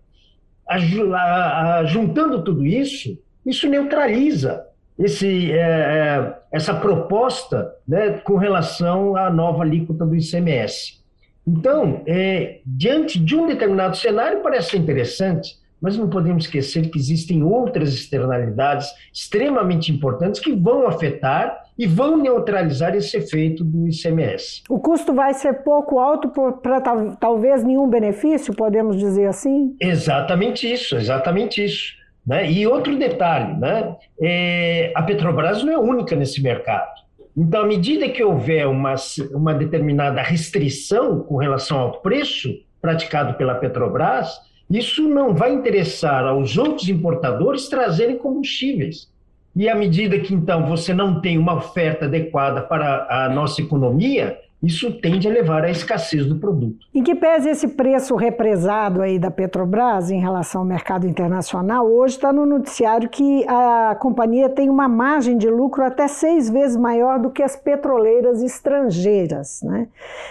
a, 0.67 1.83
juntando 1.85 2.43
tudo 2.43 2.65
isso, 2.65 3.17
isso 3.45 3.69
neutraliza 3.69 4.65
esse, 4.97 5.51
é, 5.51 5.57
é, 5.57 6.33
essa 6.51 6.73
proposta 6.73 7.73
né, 7.87 8.11
com 8.23 8.37
relação 8.37 9.15
à 9.15 9.29
nova 9.29 9.63
alíquota 9.63 10.05
do 10.05 10.15
ICMS. 10.15 11.03
Então, 11.47 12.01
é, 12.07 12.59
diante 12.65 13.19
de 13.19 13.35
um 13.35 13.47
determinado 13.47 13.95
cenário, 13.95 14.41
parece 14.41 14.71
ser 14.71 14.77
interessante, 14.77 15.57
mas 15.79 15.97
não 15.97 16.09
podemos 16.09 16.45
esquecer 16.45 16.89
que 16.89 16.97
existem 16.97 17.43
outras 17.43 17.93
externalidades 17.93 18.87
extremamente 19.13 19.91
importantes 19.91 20.39
que 20.39 20.51
vão 20.51 20.87
afetar 20.87 21.63
e 21.77 21.85
vão 21.85 22.17
neutralizar 22.17 22.95
esse 22.95 23.17
efeito 23.17 23.63
do 23.63 23.87
ICMS. 23.87 24.63
O 24.69 24.79
custo 24.79 25.13
vai 25.13 25.33
ser 25.33 25.63
pouco 25.63 25.99
alto 25.99 26.29
para 26.61 26.81
talvez 27.19 27.63
nenhum 27.63 27.87
benefício, 27.87 28.55
podemos 28.55 28.97
dizer 28.97 29.27
assim? 29.27 29.75
Exatamente 29.79 30.71
isso, 30.71 30.95
exatamente 30.95 31.63
isso. 31.63 31.93
Né? 32.25 32.49
E 32.49 32.65
outro 32.65 32.97
detalhe, 32.97 33.55
né? 33.59 33.95
É, 34.19 34.91
a 34.95 35.03
Petrobras 35.03 35.63
não 35.63 35.73
é 35.73 35.77
única 35.77 36.15
nesse 36.15 36.41
mercado. 36.41 37.04
Então, 37.35 37.63
à 37.63 37.65
medida 37.65 38.07
que 38.07 38.23
houver 38.23 38.65
uma, 38.67 38.95
uma 39.31 39.53
determinada 39.53 40.21
restrição 40.21 41.19
com 41.19 41.35
relação 41.35 41.79
ao 41.79 42.01
preço 42.01 42.49
praticado 42.81 43.33
pela 43.33 43.55
Petrobras, 43.55 44.39
isso 44.69 45.07
não 45.07 45.35
vai 45.35 45.53
interessar 45.53 46.25
aos 46.25 46.57
outros 46.57 46.87
importadores 46.87 47.67
trazerem 47.67 48.17
combustíveis. 48.17 49.13
E 49.55 49.69
à 49.69 49.75
medida 49.75 50.19
que, 50.19 50.33
então, 50.33 50.65
você 50.65 50.93
não 50.93 51.21
tem 51.21 51.37
uma 51.37 51.55
oferta 51.55 52.05
adequada 52.05 52.61
para 52.61 53.07
a 53.09 53.29
nossa 53.29 53.61
economia, 53.61 54.37
isso 54.63 54.91
tende 54.99 55.27
a 55.27 55.31
levar 55.31 55.63
à 55.63 55.69
escassez 55.69 56.25
do 56.25 56.37
produto. 56.37 56.87
Em 56.93 57.03
que 57.03 57.13
pese 57.13 57.49
esse 57.49 57.67
preço 57.67 58.15
represado 58.15 59.01
aí 59.01 59.19
da 59.19 59.29
Petrobras 59.29 60.09
em 60.09 60.19
relação 60.19 60.61
ao 60.61 60.67
mercado 60.67 61.07
internacional, 61.07 61.85
hoje 61.85 62.15
está 62.15 62.33
no 62.33 62.45
noticiário 62.45 63.07
que 63.09 63.45
a 63.47 63.95
companhia 63.99 64.49
tem 64.49 64.69
uma 64.69 64.87
margem 64.87 65.37
de 65.37 65.49
lucro 65.49 65.83
até 65.83 66.07
seis 66.07 66.49
vezes 66.49 66.77
maior 66.77 67.19
do 67.19 67.29
que 67.29 67.43
as 67.43 67.55
petroleiras 67.55 68.41
estrangeiras. 68.41 69.61
Né? 69.61 69.87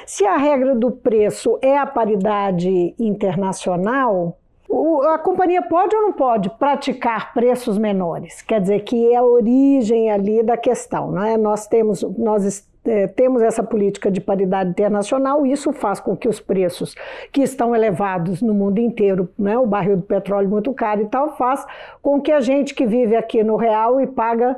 Se 0.07 0.25
a 0.27 0.37
regra 0.37 0.75
do 0.75 0.91
preço 0.91 1.59
é 1.63 1.79
a 1.79 1.87
paridade 1.87 2.95
internacional, 2.99 4.39
a 5.13 5.19
companhia 5.19 5.63
pode 5.63 5.95
ou 5.95 6.03
não 6.03 6.13
pode 6.13 6.51
praticar 6.51 7.33
preços 7.33 7.79
menores? 7.79 8.43
Quer 8.43 8.61
dizer, 8.61 8.81
que 8.81 9.13
é 9.13 9.17
a 9.17 9.23
origem 9.23 10.11
ali 10.11 10.43
da 10.43 10.57
questão. 10.57 11.13
Né? 11.13 11.37
Nós 11.37 11.67
temos, 11.69 12.03
nós 12.19 12.45
é, 12.85 13.07
temos 13.07 13.43
essa 13.43 13.63
política 13.63 14.11
de 14.11 14.21
paridade 14.21 14.71
internacional, 14.71 15.47
isso 15.47 15.73
faz 15.73 16.01
com 16.01 16.17
que 16.17 16.29
os 16.29 16.41
preços 16.41 16.95
que 17.33 17.43
estão 17.43 17.75
elevados 17.75 18.43
no 18.43 18.55
mundo 18.55 18.79
inteiro, 18.79 19.29
né, 19.39 19.57
o 19.57 19.67
barril 19.67 19.97
do 19.97 20.03
petróleo 20.03 20.49
muito 20.49 20.73
caro 20.73 21.03
e 21.03 21.07
tal, 21.07 21.37
faz 21.37 21.65
com 22.03 22.21
que 22.21 22.33
a 22.33 22.41
gente 22.41 22.75
que 22.75 22.87
vive 22.87 23.17
aqui 23.17 23.43
no 23.43 23.57
real 23.57 24.01
e 24.01 24.07
paga 24.07 24.57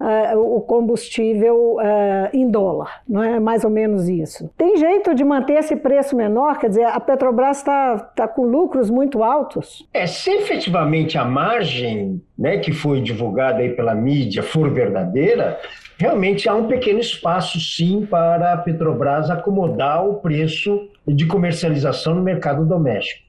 uh, 0.00 0.38
o 0.38 0.60
combustível 0.62 1.76
uh, 1.76 2.28
em 2.32 2.50
dólar, 2.50 3.02
não 3.08 3.22
é 3.22 3.38
mais 3.38 3.64
ou 3.64 3.70
menos 3.70 4.08
isso. 4.08 4.50
Tem 4.56 4.76
jeito 4.76 5.14
de 5.14 5.22
manter 5.22 5.54
esse 5.54 5.76
preço 5.76 6.16
menor? 6.16 6.58
Quer 6.58 6.70
dizer, 6.70 6.84
a 6.84 6.98
Petrobras 6.98 7.58
está 7.58 7.98
tá 7.98 8.26
com 8.26 8.42
lucros 8.42 8.88
muito 8.90 9.22
altos? 9.22 9.86
É, 9.92 10.06
se 10.06 10.30
efetivamente 10.30 11.18
a 11.18 11.24
margem 11.24 12.20
né, 12.38 12.58
que 12.58 12.72
foi 12.72 13.00
divulgada 13.00 13.58
aí 13.58 13.70
pela 13.70 13.94
mídia 13.94 14.42
for 14.42 14.70
verdadeira, 14.70 15.58
realmente 16.00 16.48
há 16.48 16.54
um 16.54 16.66
pequeno 16.66 16.98
espaço, 16.98 17.60
sim, 17.60 18.06
para 18.06 18.54
a 18.54 18.56
Petrobras 18.56 19.28
acomodar 19.28 20.02
o 20.08 20.14
preço 20.14 20.88
de 21.06 21.26
comercialização 21.26 22.14
no 22.14 22.22
mercado 22.22 22.64
doméstico. 22.64 23.22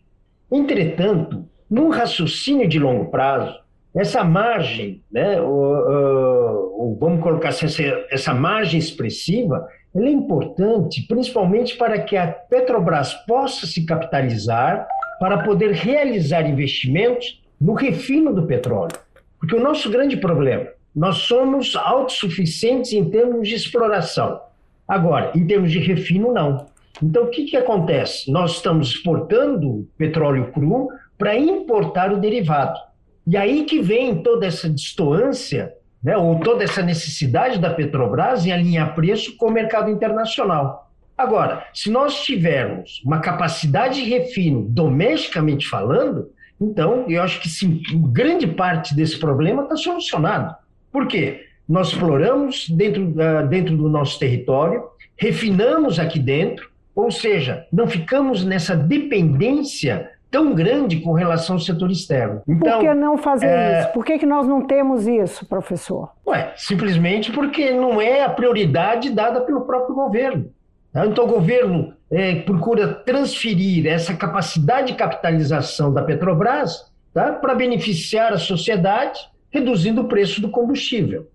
Entretanto, 0.49 1.45
num 1.69 1.89
raciocínio 1.89 2.69
de 2.69 2.79
longo 2.79 3.11
prazo, 3.11 3.59
essa 3.93 4.23
margem, 4.23 5.03
né, 5.11 5.41
o, 5.41 5.47
o, 5.47 6.97
vamos 6.97 7.21
colocar 7.21 7.49
assim, 7.49 7.65
essa, 7.65 7.83
essa 8.09 8.33
margem 8.33 8.79
expressiva, 8.79 9.67
ela 9.93 10.07
é 10.07 10.11
importante, 10.11 11.05
principalmente 11.09 11.75
para 11.75 11.99
que 11.99 12.15
a 12.15 12.27
Petrobras 12.27 13.13
possa 13.27 13.67
se 13.67 13.85
capitalizar 13.85 14.87
para 15.19 15.43
poder 15.43 15.73
realizar 15.73 16.49
investimentos 16.49 17.43
no 17.59 17.73
refino 17.73 18.33
do 18.33 18.47
petróleo. 18.47 18.95
Porque 19.37 19.55
o 19.57 19.61
nosso 19.61 19.89
grande 19.91 20.15
problema, 20.15 20.67
nós 20.95 21.17
somos 21.17 21.75
autossuficientes 21.75 22.93
em 22.93 23.09
termos 23.09 23.47
de 23.47 23.55
exploração. 23.55 24.41
Agora, 24.87 25.31
em 25.35 25.45
termos 25.45 25.71
de 25.71 25.79
refino, 25.79 26.33
não. 26.33 26.65
Então, 27.01 27.23
o 27.23 27.29
que, 27.29 27.45
que 27.45 27.57
acontece? 27.57 28.29
Nós 28.31 28.55
estamos 28.55 28.89
exportando 28.89 29.87
petróleo 29.97 30.51
cru 30.51 30.89
para 31.17 31.35
importar 31.37 32.11
o 32.11 32.19
derivado. 32.19 32.77
E 33.25 33.37
aí 33.37 33.63
que 33.63 33.81
vem 33.81 34.21
toda 34.21 34.45
essa 34.45 34.69
distoância, 34.69 35.73
né, 36.03 36.17
ou 36.17 36.39
toda 36.39 36.63
essa 36.63 36.81
necessidade 36.81 37.59
da 37.59 37.69
Petrobras 37.69 38.45
em 38.45 38.51
alinhar 38.51 38.95
preço 38.95 39.37
com 39.37 39.47
o 39.47 39.51
mercado 39.51 39.89
internacional. 39.89 40.91
Agora, 41.17 41.65
se 41.73 41.91
nós 41.91 42.23
tivermos 42.23 43.01
uma 43.05 43.19
capacidade 43.19 44.03
de 44.03 44.09
refino 44.09 44.65
domesticamente 44.67 45.67
falando, 45.67 46.31
então 46.59 47.05
eu 47.07 47.21
acho 47.21 47.39
que 47.39 47.47
sim, 47.47 47.81
grande 48.11 48.47
parte 48.47 48.95
desse 48.95 49.19
problema 49.19 49.63
está 49.63 49.75
solucionado. 49.75 50.55
Por 50.91 51.07
quê? 51.07 51.45
Nós 51.67 51.89
exploramos 51.89 52.69
dentro, 52.69 53.03
uh, 53.03 53.47
dentro 53.47 53.77
do 53.77 53.87
nosso 53.87 54.19
território, 54.19 54.83
refinamos 55.15 55.99
aqui 55.99 56.19
dentro, 56.19 56.69
ou 56.95 57.09
seja, 57.09 57.65
não 57.71 57.87
ficamos 57.87 58.43
nessa 58.43 58.75
dependência 58.75 60.09
tão 60.31 60.53
grande 60.53 61.01
com 61.01 61.11
relação 61.11 61.57
ao 61.57 61.59
setor 61.59 61.91
externo. 61.91 62.41
Então, 62.47 62.79
Por 62.79 62.87
que 62.87 62.93
não 62.93 63.17
fazer 63.17 63.47
é... 63.47 63.79
isso? 63.81 63.93
Por 63.93 64.05
que, 64.05 64.17
que 64.17 64.25
nós 64.25 64.47
não 64.47 64.61
temos 64.61 65.05
isso, 65.05 65.45
professor? 65.45 66.09
Ué, 66.25 66.53
simplesmente 66.55 67.31
porque 67.31 67.71
não 67.71 68.01
é 68.01 68.23
a 68.23 68.29
prioridade 68.29 69.09
dada 69.09 69.41
pelo 69.41 69.61
próprio 69.61 69.93
governo. 69.93 70.49
Tá? 70.93 71.05
Então, 71.05 71.25
o 71.25 71.27
governo 71.27 71.93
é, 72.09 72.35
procura 72.35 72.93
transferir 72.93 73.85
essa 73.85 74.13
capacidade 74.13 74.87
de 74.87 74.93
capitalização 74.95 75.93
da 75.93 76.01
Petrobras 76.01 76.89
tá? 77.13 77.33
para 77.33 77.53
beneficiar 77.53 78.31
a 78.31 78.37
sociedade, 78.37 79.19
reduzindo 79.51 80.01
o 80.01 80.07
preço 80.07 80.41
do 80.41 80.49
combustível. 80.49 81.29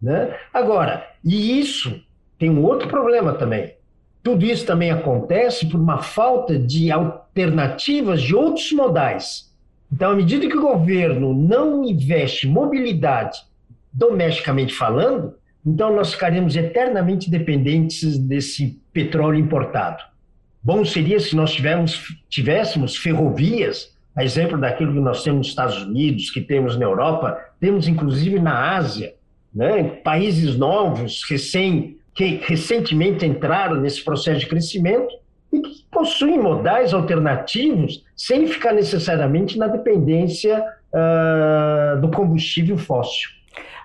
Né? 0.00 0.34
Agora, 0.52 1.06
e 1.24 1.60
isso 1.60 2.02
tem 2.38 2.50
um 2.50 2.64
outro 2.64 2.88
problema 2.88 3.34
também. 3.34 3.74
Tudo 4.22 4.44
isso 4.44 4.66
também 4.66 4.90
acontece 4.90 5.66
por 5.66 5.80
uma 5.80 5.98
falta 5.98 6.58
de 6.58 6.90
alternativas 6.90 8.22
de 8.22 8.34
outros 8.34 8.72
modais. 8.72 9.52
Então, 9.92 10.10
à 10.10 10.14
medida 10.14 10.48
que 10.48 10.56
o 10.56 10.60
governo 10.60 11.32
não 11.32 11.84
investe 11.84 12.46
mobilidade, 12.46 13.38
domesticamente 13.92 14.74
falando, 14.74 15.34
então 15.64 15.94
nós 15.94 16.12
ficaremos 16.12 16.56
eternamente 16.56 17.30
dependentes 17.30 18.18
desse 18.18 18.80
petróleo 18.92 19.38
importado. 19.38 20.02
Bom 20.62 20.84
seria 20.84 21.18
se 21.18 21.34
nós 21.34 21.56
tivéssemos, 22.28 22.96
ferrovias, 22.96 23.96
a 24.14 24.24
exemplo 24.24 24.58
daquilo 24.58 24.92
que 24.92 25.00
nós 25.00 25.22
temos 25.22 25.38
nos 25.38 25.48
Estados 25.48 25.82
Unidos, 25.82 26.30
que 26.30 26.40
temos 26.40 26.76
na 26.76 26.84
Europa, 26.84 27.38
temos 27.60 27.88
inclusive 27.88 28.38
na 28.38 28.76
Ásia, 28.76 29.14
né? 29.54 29.82
países 30.04 30.56
novos, 30.56 31.22
recém, 31.28 31.98
que 32.14 32.40
recentemente 32.44 33.24
entraram 33.24 33.80
nesse 33.80 34.04
processo 34.04 34.40
de 34.40 34.46
crescimento 34.46 35.14
e 35.52 35.60
que 35.60 35.84
possuem 35.90 36.38
modais 36.38 36.92
alternativos 36.92 38.04
sem 38.16 38.46
ficar 38.46 38.72
necessariamente 38.72 39.58
na 39.58 39.66
dependência 39.66 40.62
uh, 40.92 42.00
do 42.00 42.10
combustível 42.10 42.76
fóssil. 42.76 43.37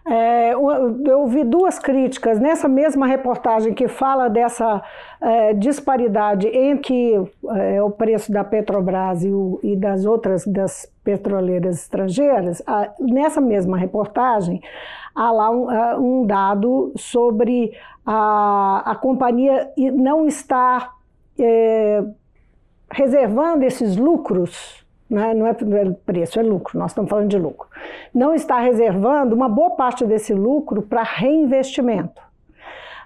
É, 0.06 0.52
eu 0.52 1.20
ouvi 1.20 1.46
duas 1.46 1.80
críticas 1.80 2.38
nessa 2.38 2.68
mesma 2.68 3.08
reportagem 3.08 3.74
que 3.74 3.88
fala 3.88 4.30
dessa 4.30 4.84
é, 5.22 5.54
disparidade 5.54 6.46
entre 6.48 7.16
é, 7.56 7.82
o 7.82 7.90
preço 7.90 8.30
da 8.30 8.44
Petrobras 8.44 9.24
e, 9.24 9.32
o, 9.32 9.62
e, 9.64 9.78
das 9.78 10.04
outras 10.04 10.46
das 10.46 10.92
petroleiras 11.06 11.78
estrangeiras. 11.78 12.62
A, 12.68 12.90
nessa 13.00 13.40
mesma 13.40 13.78
reportagem 13.78 14.62
há 15.16 15.32
lá 15.32 15.50
um, 15.50 15.68
um 16.22 16.26
dado 16.26 16.92
sobre 16.98 17.72
a, 18.06 18.84
a 18.86 18.96
companhia 18.96 19.72
não 19.78 20.28
estar 20.28 20.96
é, 21.40 22.04
reservando 22.92 23.64
esses 23.64 23.96
lucros 23.96 24.83
né? 25.14 25.34
não 25.34 25.48
é 25.48 25.54
preço, 26.06 26.40
é 26.40 26.44
lucro, 26.44 26.78
nós 26.78 26.92
estamos 26.92 27.10
falando 27.10 27.30
de 27.30 27.38
lucro. 27.38 27.68
Não 28.14 28.34
está 28.34 28.60
reservando 28.60 29.36
uma 29.36 29.48
boa 29.48 29.72
parte 29.72 30.06
desse 30.06 30.34
lucro 30.34 30.82
para 30.82 31.04
reinvestimento. 31.04 32.22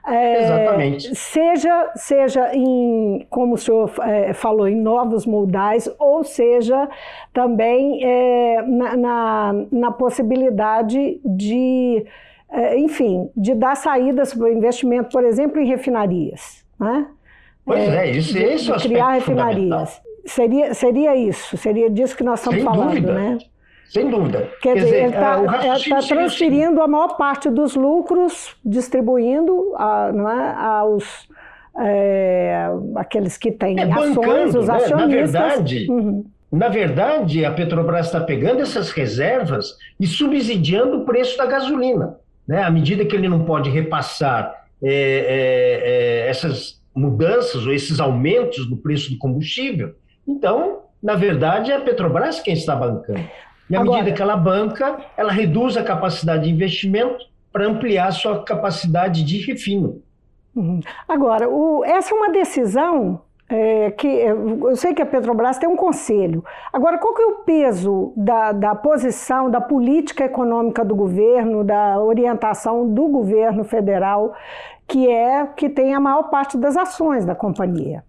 É, 0.07 0.43
Exatamente. 0.43 1.15
Seja, 1.15 1.91
seja 1.95 2.55
em, 2.55 3.27
como 3.29 3.55
o 3.55 3.57
senhor 3.57 3.91
é, 4.03 4.31
falou, 4.31 4.65
em 4.65 4.75
novos 4.75 5.25
modais, 5.25 5.93
ou 5.99 6.23
seja 6.23 6.87
também 7.33 8.01
é, 8.01 8.61
na, 8.61 8.95
na, 8.95 9.65
na, 9.69 9.91
possibilidade 9.91 11.19
de, 11.25 12.05
é, 12.49 12.79
enfim, 12.79 13.29
de 13.35 13.53
dar 13.53 13.75
saídas 13.75 14.33
para 14.33 14.45
o 14.45 14.47
investimento, 14.47 15.09
por 15.09 15.25
exemplo, 15.25 15.59
em 15.59 15.67
refinarias. 15.67 16.63
Né? 16.79 17.07
Pois 17.65 17.89
é, 17.89 18.09
isso, 18.11 18.33
de, 18.33 18.45
isso 18.45 18.73
é 18.73 18.77
de 18.77 18.87
criar 18.87 19.11
refinarias. 19.11 20.01
Seria, 20.27 20.73
seria 20.73 21.15
isso, 21.15 21.55
seria 21.57 21.89
disso 21.89 22.15
que 22.15 22.23
nós 22.23 22.39
estamos 22.39 22.59
Sem 22.59 22.65
falando, 22.65 22.89
dúvida. 22.89 23.13
né? 23.13 23.37
Sem 23.89 24.09
dúvida. 24.09 24.49
Quer, 24.61 24.73
Quer 24.73 24.83
dizer, 24.83 24.97
ele 24.97 25.07
está 25.07 25.41
tá 25.89 26.07
transferindo 26.07 26.81
a 26.81 26.87
maior 26.87 27.15
parte 27.15 27.49
dos 27.49 27.75
lucros, 27.75 28.55
distribuindo 28.63 29.73
a, 29.77 30.11
não 30.13 30.29
é, 30.29 30.53
aos 30.53 31.27
é, 31.79 32.67
aqueles 32.95 33.37
que 33.37 33.51
têm 33.51 33.79
é, 33.79 33.83
ações, 33.83 34.53
os 34.53 34.69
acionistas. 34.69 35.31
Né? 35.31 35.39
Na 35.39 35.47
verdade, 35.47 35.87
uhum. 35.89 36.25
na 36.51 36.67
verdade, 36.67 37.45
a 37.45 37.51
Petrobras 37.51 38.07
está 38.07 38.19
pegando 38.19 38.61
essas 38.61 38.91
reservas 38.91 39.77
e 39.97 40.05
subsidiando 40.05 40.97
o 40.97 41.05
preço 41.05 41.37
da 41.37 41.45
gasolina. 41.45 42.17
Né? 42.45 42.61
À 42.63 42.69
medida 42.69 43.05
que 43.05 43.15
ele 43.15 43.29
não 43.29 43.45
pode 43.45 43.69
repassar 43.69 44.65
é, 44.83 44.91
é, 44.91 46.25
é 46.25 46.29
essas 46.29 46.81
mudanças 46.93 47.65
ou 47.65 47.71
esses 47.71 47.99
aumentos 47.99 48.69
no 48.69 48.75
preço 48.75 49.11
do 49.11 49.17
combustível, 49.17 49.95
então, 50.27 50.79
na 51.01 51.15
verdade, 51.15 51.71
é 51.71 51.75
a 51.75 51.81
Petrobras 51.81 52.39
quem 52.39 52.53
está 52.53 52.75
bancando. 52.75 53.21
E 53.69 53.75
à 53.75 53.81
Agora, 53.81 53.97
medida 53.97 54.15
que 54.15 54.21
ela 54.21 54.37
banca, 54.37 54.97
ela 55.15 55.31
reduz 55.31 55.77
a 55.77 55.83
capacidade 55.83 56.45
de 56.45 56.51
investimento 56.51 57.25
para 57.51 57.65
ampliar 57.65 58.07
a 58.07 58.11
sua 58.11 58.43
capacidade 58.43 59.23
de 59.23 59.39
refino. 59.45 60.01
Uhum. 60.55 60.79
Agora, 61.07 61.49
o, 61.49 61.83
essa 61.85 62.13
é 62.13 62.17
uma 62.17 62.29
decisão 62.29 63.21
é, 63.49 63.91
que 63.91 64.07
eu 64.07 64.75
sei 64.75 64.93
que 64.93 65.01
a 65.01 65.05
Petrobras 65.05 65.57
tem 65.57 65.69
um 65.69 65.75
conselho. 65.75 66.43
Agora, 66.71 66.97
qual 66.97 67.13
que 67.13 67.21
é 67.21 67.25
o 67.25 67.35
peso 67.43 68.13
da, 68.15 68.51
da 68.51 68.75
posição, 68.75 69.49
da 69.49 69.61
política 69.61 70.25
econômica 70.25 70.83
do 70.83 70.95
governo, 70.95 71.63
da 71.63 71.99
orientação 71.99 72.89
do 72.89 73.07
governo 73.07 73.63
federal, 73.63 74.33
que 74.87 75.09
é 75.09 75.45
que 75.45 75.69
tem 75.69 75.93
a 75.93 75.99
maior 75.99 76.23
parte 76.23 76.57
das 76.57 76.75
ações 76.75 77.25
da 77.25 77.35
companhia? 77.35 78.03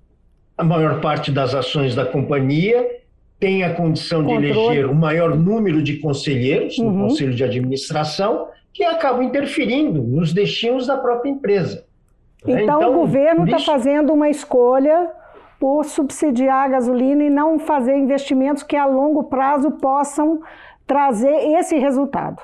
A 0.59 0.65
maior 0.65 1.01
parte 1.01 1.31
das 1.31 1.55
ações 1.55 1.95
da 1.95 2.05
companhia 2.05 2.99
tem 3.39 3.63
a 3.63 3.73
condição 3.73 4.25
Controle. 4.25 4.53
de 4.53 4.59
eleger 4.59 4.87
o 4.87 4.95
maior 4.95 5.37
número 5.37 5.81
de 5.81 5.99
conselheiros 5.99 6.77
uhum. 6.79 6.91
no 6.91 7.09
conselho 7.09 7.33
de 7.33 7.45
administração 7.45 8.49
que 8.73 8.83
acabam 8.83 9.23
interferindo 9.23 10.03
nos 10.03 10.33
destinos 10.33 10.89
da 10.89 10.97
própria 10.97 11.31
empresa. 11.31 11.87
Então, 12.43 12.59
então 12.59 12.91
o 12.91 12.95
governo 12.95 13.45
está 13.45 13.61
fazendo 13.61 14.13
uma 14.13 14.29
escolha 14.29 15.11
por 15.61 15.85
subsidiar 15.85 16.67
a 16.67 16.69
gasolina 16.69 17.25
e 17.25 17.31
não 17.31 17.59
fazer 17.59 17.97
investimentos 17.97 18.63
que 18.63 18.77
a 18.77 18.87
longo 18.87 19.25
prazo 19.25 19.73
possam 19.73 20.41
trazer 20.87 21.35
esse 21.59 21.77
resultado. 21.77 22.41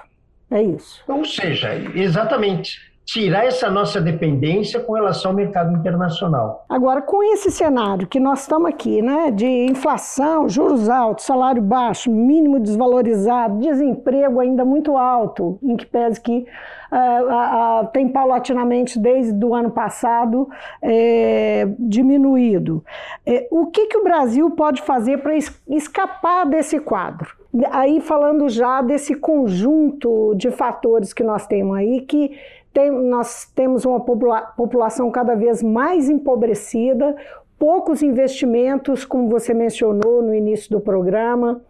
É 0.50 0.62
isso. 0.62 1.02
Ou 1.08 1.24
seja, 1.24 1.74
exatamente 1.94 2.93
tirar 3.04 3.44
essa 3.44 3.70
nossa 3.70 4.00
dependência 4.00 4.80
com 4.80 4.94
relação 4.94 5.30
ao 5.30 5.36
mercado 5.36 5.72
internacional. 5.76 6.64
Agora, 6.68 7.02
com 7.02 7.22
esse 7.22 7.50
cenário 7.50 8.06
que 8.06 8.18
nós 8.18 8.40
estamos 8.40 8.68
aqui, 8.68 9.02
né, 9.02 9.30
de 9.30 9.46
inflação, 9.46 10.48
juros 10.48 10.88
altos, 10.88 11.26
salário 11.26 11.60
baixo, 11.60 12.10
mínimo 12.10 12.58
desvalorizado, 12.58 13.58
desemprego 13.58 14.40
ainda 14.40 14.64
muito 14.64 14.96
alto, 14.96 15.58
em 15.62 15.76
que 15.76 15.84
pese 15.84 16.20
que 16.20 16.46
uh, 16.90 17.82
uh, 17.82 17.86
tem 17.92 18.08
paulatinamente 18.08 18.98
desde 18.98 19.44
o 19.44 19.54
ano 19.54 19.70
passado 19.70 20.48
é, 20.80 21.68
diminuído. 21.78 22.82
É, 23.26 23.46
o 23.50 23.66
que, 23.66 23.86
que 23.86 23.98
o 23.98 24.04
Brasil 24.04 24.50
pode 24.52 24.80
fazer 24.80 25.18
para 25.18 25.36
es 25.36 25.54
escapar 25.68 26.46
desse 26.46 26.80
quadro? 26.80 27.28
Aí 27.70 28.00
falando 28.00 28.48
já 28.48 28.82
desse 28.82 29.14
conjunto 29.14 30.34
de 30.34 30.50
fatores 30.50 31.12
que 31.12 31.22
nós 31.22 31.46
temos 31.46 31.76
aí 31.76 32.00
que 32.00 32.32
tem, 32.74 32.90
nós 32.90 33.50
temos 33.54 33.84
uma 33.84 34.00
popula 34.00 34.40
população 34.56 35.10
cada 35.10 35.36
vez 35.36 35.62
mais 35.62 36.10
empobrecida, 36.10 37.16
poucos 37.56 38.02
investimentos, 38.02 39.04
como 39.04 39.28
você 39.28 39.54
mencionou 39.54 40.20
no 40.20 40.34
início 40.34 40.70
do 40.70 40.80
programa. 40.80 41.62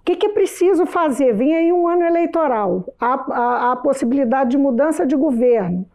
O 0.00 0.04
que, 0.04 0.16
que 0.16 0.26
é 0.26 0.28
preciso 0.28 0.84
fazer? 0.84 1.32
Vem 1.32 1.56
aí 1.56 1.72
um 1.72 1.88
ano 1.88 2.04
eleitoral, 2.04 2.84
há, 3.00 3.72
a 3.72 3.76
possibilidade 3.76 4.50
de 4.50 4.58
mudança 4.58 5.06
de 5.06 5.16
governo. 5.16 5.86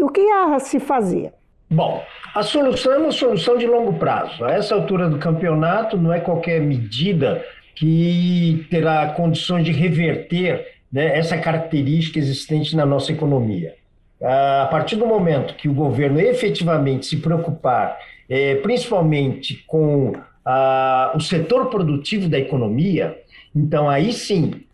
O 0.00 0.08
que 0.08 0.26
há 0.30 0.54
a 0.54 0.58
se 0.58 0.80
fazer? 0.80 1.34
Bom, 1.70 2.02
a 2.34 2.42
solução 2.42 2.94
é 2.94 2.98
uma 2.98 3.12
solução 3.12 3.58
de 3.58 3.66
longo 3.66 3.92
prazo. 3.98 4.42
A 4.42 4.52
essa 4.52 4.74
altura 4.74 5.10
do 5.10 5.18
campeonato, 5.18 5.98
não 5.98 6.10
é 6.10 6.20
qualquer 6.20 6.62
medida 6.62 7.44
que 7.74 8.66
terá 8.70 9.08
condições 9.08 9.64
de 9.64 9.72
reverter 9.72 10.77
né, 10.92 11.18
essa 11.18 11.36
característica 11.38 12.18
existente 12.18 12.74
na 12.76 12.86
nossa 12.86 13.12
economia. 13.12 13.74
A 14.20 14.66
partir 14.70 14.96
do 14.96 15.06
momento 15.06 15.54
que 15.54 15.68
o 15.68 15.74
governo 15.74 16.20
efetivamente 16.20 17.06
se 17.06 17.18
preocupar, 17.18 17.96
é, 18.28 18.56
principalmente 18.56 19.64
com 19.66 20.12
a, 20.44 21.12
o 21.14 21.20
setor 21.20 21.66
produtivo 21.66 22.28
da 22.28 22.38
economia, 22.38 23.16
então 23.54 23.88
aí 23.88 24.12
sim, 24.12 24.64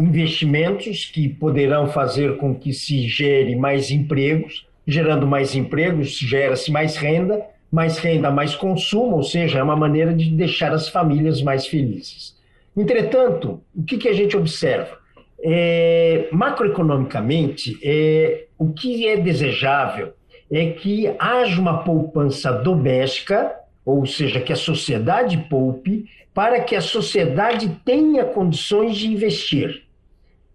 investimentos 0.00 1.06
que 1.06 1.28
poderão 1.28 1.88
fazer 1.88 2.36
com 2.36 2.54
que 2.54 2.72
se 2.72 3.08
gere 3.08 3.56
mais 3.56 3.90
empregos, 3.90 4.66
gerando 4.86 5.26
mais 5.26 5.54
empregos, 5.54 6.18
gera-se 6.18 6.70
mais 6.70 6.96
renda, 6.96 7.42
mais 7.70 7.98
renda, 7.98 8.30
mais 8.30 8.54
consumo, 8.54 9.16
ou 9.16 9.22
seja, 9.22 9.58
é 9.58 9.62
uma 9.62 9.76
maneira 9.76 10.12
de 10.12 10.30
deixar 10.30 10.72
as 10.72 10.88
famílias 10.88 11.42
mais 11.42 11.66
felizes. 11.66 12.36
Entretanto, 12.76 13.62
o 13.74 13.82
que, 13.82 13.96
que 13.96 14.08
a 14.08 14.12
gente 14.12 14.36
observa? 14.36 14.98
É, 15.46 16.28
macroeconomicamente, 16.32 17.78
é, 17.82 18.46
o 18.58 18.72
que 18.72 19.06
é 19.06 19.16
desejável 19.16 20.14
é 20.50 20.70
que 20.70 21.14
haja 21.18 21.60
uma 21.60 21.84
poupança 21.84 22.50
doméstica 22.50 23.54
ou 23.84 24.06
seja, 24.06 24.40
que 24.40 24.52
a 24.52 24.56
sociedade 24.56 25.36
poupe, 25.48 26.08
para 26.32 26.60
que 26.60 26.74
a 26.74 26.80
sociedade 26.80 27.80
tenha 27.84 28.24
condições 28.24 28.96
de 28.96 29.08
investir. 29.08 29.82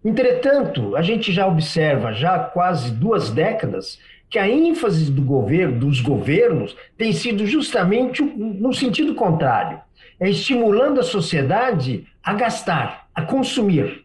Entretanto, 0.04 0.96
a 0.96 1.02
gente 1.02 1.32
já 1.32 1.46
observa 1.46 2.12
já 2.12 2.34
há 2.34 2.38
quase 2.38 2.90
duas 2.90 3.30
décadas 3.30 3.98
que 4.28 4.38
a 4.38 4.48
ênfase 4.48 5.10
do 5.10 5.22
governo, 5.22 5.80
dos 5.80 6.00
governos, 6.00 6.76
tem 6.96 7.12
sido 7.12 7.46
justamente 7.46 8.22
no 8.22 8.72
sentido 8.72 9.14
contrário, 9.14 9.80
é 10.18 10.30
estimulando 10.30 11.00
a 11.00 11.04
sociedade 11.04 12.06
a 12.22 12.34
gastar, 12.34 13.08
a 13.14 13.22
consumir, 13.22 13.99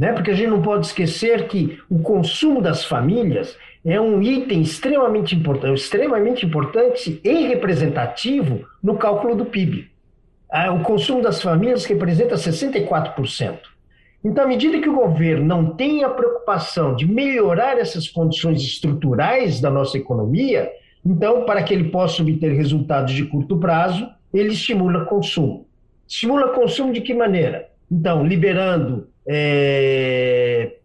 né? 0.00 0.14
Porque 0.14 0.30
a 0.30 0.34
gente 0.34 0.48
não 0.48 0.62
pode 0.62 0.86
esquecer 0.86 1.46
que 1.46 1.78
o 1.90 1.98
consumo 1.98 2.62
das 2.62 2.82
famílias 2.82 3.54
é 3.84 4.00
um 4.00 4.22
item 4.22 4.62
extremamente 4.62 5.36
importante, 5.36 5.78
extremamente 5.78 6.46
importante 6.46 7.20
e 7.22 7.46
representativo 7.48 8.64
no 8.82 8.96
cálculo 8.96 9.34
do 9.34 9.44
PIB. 9.44 9.90
Ah, 10.50 10.72
o 10.72 10.82
consumo 10.82 11.20
das 11.20 11.42
famílias 11.42 11.84
representa 11.84 12.34
64%. 12.36 13.58
Então, 14.24 14.44
à 14.44 14.46
medida 14.46 14.80
que 14.80 14.88
o 14.88 14.94
governo 14.94 15.44
não 15.44 15.76
tem 15.76 16.02
a 16.02 16.08
preocupação 16.08 16.96
de 16.96 17.06
melhorar 17.06 17.76
essas 17.76 18.08
condições 18.08 18.62
estruturais 18.62 19.60
da 19.60 19.70
nossa 19.70 19.98
economia, 19.98 20.70
então, 21.04 21.44
para 21.44 21.62
que 21.62 21.74
ele 21.74 21.90
possa 21.90 22.22
obter 22.22 22.52
resultados 22.54 23.12
de 23.12 23.26
curto 23.26 23.58
prazo, 23.58 24.08
ele 24.32 24.54
estimula 24.54 25.04
consumo. 25.04 25.66
Estimula 26.08 26.54
consumo 26.54 26.90
de 26.90 27.02
que 27.02 27.12
maneira? 27.12 27.68
Então, 27.90 28.26
liberando 28.26 29.09
é, 29.26 30.76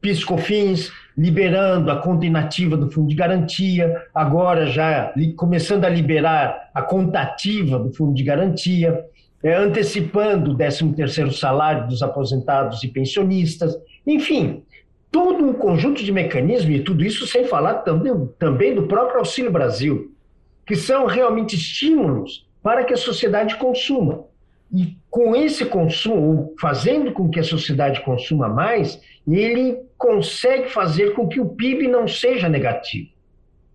piscofins, 0.00 0.90
liberando 1.16 1.90
a 1.90 1.96
conta 1.96 2.26
inativa 2.26 2.76
do 2.76 2.90
fundo 2.90 3.08
de 3.08 3.14
garantia, 3.14 4.04
agora 4.14 4.66
já 4.66 5.12
começando 5.36 5.84
a 5.84 5.88
liberar 5.88 6.70
a 6.72 6.82
conta 6.82 7.20
ativa 7.20 7.78
do 7.78 7.92
fundo 7.92 8.14
de 8.14 8.22
garantia, 8.22 9.04
é, 9.42 9.54
antecipando 9.54 10.52
o 10.52 10.56
13º 10.56 11.32
salário 11.32 11.88
dos 11.88 12.02
aposentados 12.02 12.82
e 12.82 12.88
pensionistas, 12.88 13.76
enfim, 14.06 14.62
todo 15.10 15.44
um 15.44 15.52
conjunto 15.52 16.04
de 16.04 16.12
mecanismos, 16.12 16.76
e 16.76 16.80
tudo 16.80 17.04
isso 17.04 17.26
sem 17.26 17.44
falar 17.44 17.74
também, 17.78 18.28
também 18.38 18.74
do 18.74 18.86
próprio 18.86 19.18
Auxílio 19.18 19.50
Brasil, 19.50 20.12
que 20.66 20.76
são 20.76 21.06
realmente 21.06 21.56
estímulos 21.56 22.46
para 22.62 22.84
que 22.84 22.92
a 22.92 22.96
sociedade 22.96 23.56
consuma. 23.56 24.24
E 24.72 24.97
com 25.10 25.34
esse 25.34 25.64
consumo, 25.64 26.54
fazendo 26.60 27.12
com 27.12 27.28
que 27.28 27.40
a 27.40 27.44
sociedade 27.44 28.02
consuma 28.02 28.48
mais, 28.48 29.00
ele 29.26 29.78
consegue 29.96 30.68
fazer 30.68 31.14
com 31.14 31.26
que 31.26 31.40
o 31.40 31.48
PIB 31.48 31.88
não 31.88 32.06
seja 32.06 32.48
negativo. 32.48 33.10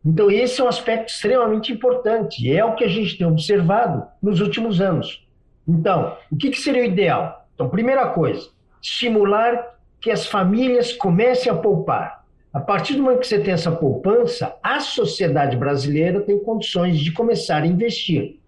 Então, 0.05 0.29
esse 0.29 0.59
é 0.59 0.63
um 0.63 0.67
aspecto 0.67 1.09
extremamente 1.09 1.71
importante, 1.71 2.45
e 2.45 2.53
é 2.53 2.63
o 2.63 2.75
que 2.75 2.83
a 2.83 2.89
gente 2.89 3.17
tem 3.17 3.25
observado 3.25 4.05
nos 4.21 4.41
últimos 4.41 4.81
anos. 4.81 5.25
Então, 5.67 6.17
o 6.29 6.35
que, 6.35 6.53
seria 6.53 6.81
o 6.81 6.85
ideal? 6.85 7.47
Então, 7.55 7.69
primeira 7.69 8.07
coisa, 8.09 8.49
estimular 8.81 9.77
que 10.01 10.11
as 10.11 10.27
famílias 10.27 10.91
comecem 10.91 11.51
a 11.51 11.55
poupar. 11.55 12.25
A 12.53 12.59
partir 12.59 12.95
do 12.95 13.03
momento 13.03 13.21
que 13.21 13.27
você 13.27 13.39
tem 13.39 13.53
essa 13.53 13.71
poupança, 13.71 14.55
a 14.61 14.79
sociedade 14.81 15.55
brasileira 15.55 16.19
tem 16.21 16.37
condições 16.37 16.99
de 16.99 17.11
começar 17.11 17.63
a 17.63 17.67
investir. 17.67 18.39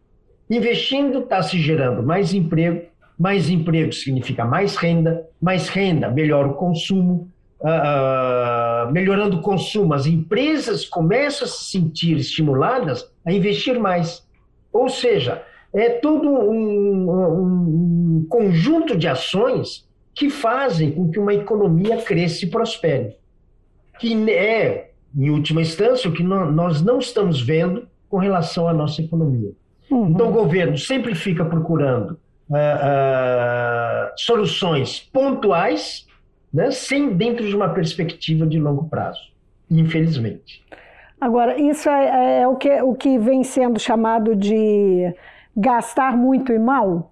Investindo 0.49 1.19
está 1.19 1.41
se 1.41 1.59
gerando 1.59 2.03
mais 2.03 2.33
emprego, 2.33 2.83
mais 3.17 3.49
emprego 3.49 3.91
significa 3.93 4.45
mais 4.45 4.75
renda, 4.75 5.27
mais 5.41 5.69
renda 5.69 6.09
melhora 6.09 6.49
o 6.49 6.53
consumo, 6.53 7.31
uh, 7.61 8.91
melhorando 8.91 9.37
o 9.37 9.41
consumo, 9.41 9.93
as 9.93 10.05
empresas 10.05 10.85
começam 10.85 11.47
a 11.47 11.49
se 11.49 11.71
sentir 11.71 12.17
estimuladas 12.17 13.09
a 13.25 13.31
investir 13.31 13.79
mais. 13.79 14.25
Ou 14.71 14.89
seja, 14.89 15.43
é 15.73 15.89
todo 15.89 16.27
um, 16.27 17.09
um, 17.09 18.19
um 18.19 18.27
conjunto 18.29 18.95
de 18.95 19.07
ações 19.07 19.87
que 20.13 20.29
fazem 20.29 20.91
com 20.91 21.09
que 21.09 21.19
uma 21.19 21.33
economia 21.33 21.97
cresça 21.97 22.45
e 22.45 22.49
prospere. 22.49 23.15
Que 23.99 24.13
é, 24.31 24.91
em 25.17 25.29
última 25.29 25.61
instância, 25.61 26.09
o 26.09 26.13
que 26.13 26.23
nós 26.23 26.81
não 26.81 26.99
estamos 26.99 27.41
vendo 27.41 27.87
com 28.09 28.17
relação 28.17 28.67
à 28.67 28.73
nossa 28.73 29.01
economia. 29.01 29.51
Uhum. 29.89 30.09
Então, 30.09 30.29
o 30.29 30.31
governo 30.31 30.77
sempre 30.77 31.13
fica 31.15 31.45
procurando 31.45 32.19
uh, 32.49 32.55
uh, 32.55 34.11
soluções 34.17 34.99
pontuais, 34.99 36.05
né, 36.53 36.71
sem 36.71 37.15
dentro 37.15 37.47
de 37.47 37.55
uma 37.55 37.69
perspectiva 37.69 38.45
de 38.45 38.59
longo 38.59 38.87
prazo, 38.89 39.21
infelizmente. 39.69 40.63
Agora, 41.19 41.59
isso 41.59 41.89
é, 41.89 42.41
é 42.41 42.47
o, 42.47 42.55
que, 42.55 42.81
o 42.81 42.93
que 42.93 43.17
vem 43.17 43.43
sendo 43.43 43.79
chamado 43.79 44.35
de 44.35 45.13
gastar 45.55 46.15
muito 46.15 46.51
e 46.51 46.59
mal? 46.59 47.11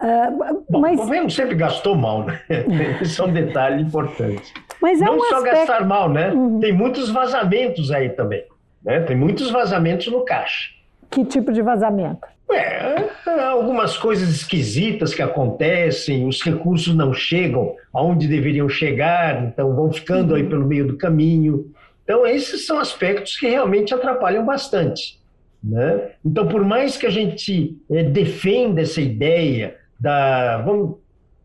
Uh, 0.00 0.64
Bom, 0.68 0.80
mas... 0.80 0.98
O 0.98 1.02
governo 1.02 1.30
sempre 1.30 1.54
gastou 1.54 1.96
mal, 1.96 2.24
né? 2.24 2.40
Isso 3.00 3.22
é 3.22 3.24
um 3.24 3.32
detalhe 3.32 3.82
importante. 3.82 4.52
Mas 4.82 5.00
é 5.00 5.04
Não 5.06 5.16
um 5.16 5.20
só 5.20 5.36
aspecto... 5.36 5.56
gastar 5.56 5.86
mal, 5.86 6.10
né? 6.10 6.30
Uhum. 6.32 6.60
Tem 6.60 6.72
muitos 6.72 7.10
vazamentos 7.10 7.90
aí 7.90 8.10
também. 8.10 8.44
Né? 8.82 9.00
Tem 9.00 9.16
muitos 9.16 9.50
vazamentos 9.50 10.08
no 10.08 10.24
caixa. 10.24 10.73
Que 11.14 11.24
tipo 11.24 11.52
de 11.52 11.62
vazamento? 11.62 12.26
É, 12.52 13.08
algumas 13.40 13.96
coisas 13.96 14.28
esquisitas 14.28 15.14
que 15.14 15.22
acontecem, 15.22 16.26
os 16.26 16.42
recursos 16.42 16.94
não 16.94 17.12
chegam 17.12 17.76
aonde 17.92 18.26
deveriam 18.26 18.68
chegar, 18.68 19.44
então 19.44 19.74
vão 19.76 19.92
ficando 19.92 20.30
uhum. 20.30 20.36
aí 20.36 20.44
pelo 20.44 20.66
meio 20.66 20.88
do 20.88 20.96
caminho. 20.96 21.72
Então, 22.02 22.26
esses 22.26 22.66
são 22.66 22.80
aspectos 22.80 23.38
que 23.38 23.46
realmente 23.46 23.94
atrapalham 23.94 24.44
bastante. 24.44 25.20
Né? 25.62 26.10
Então, 26.24 26.48
por 26.48 26.64
mais 26.64 26.96
que 26.96 27.06
a 27.06 27.10
gente 27.10 27.78
é, 27.90 28.02
defenda 28.02 28.82
essa 28.82 29.00
ideia 29.00 29.76
da, 29.98 30.58
vamos, 30.58 30.96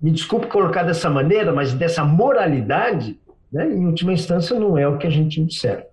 me 0.01 0.09
desculpe 0.09 0.47
colocar 0.47 0.81
dessa 0.81 1.11
maneira, 1.11 1.53
mas 1.53 1.73
dessa 1.73 2.03
moralidade, 2.03 3.17
né, 3.53 3.69
em 3.69 3.85
última 3.85 4.13
instância 4.13 4.59
não 4.59 4.77
é 4.77 4.87
o 4.87 4.97
que 4.97 5.07
a 5.07 5.11
gente 5.11 5.39
observa, 5.39 5.85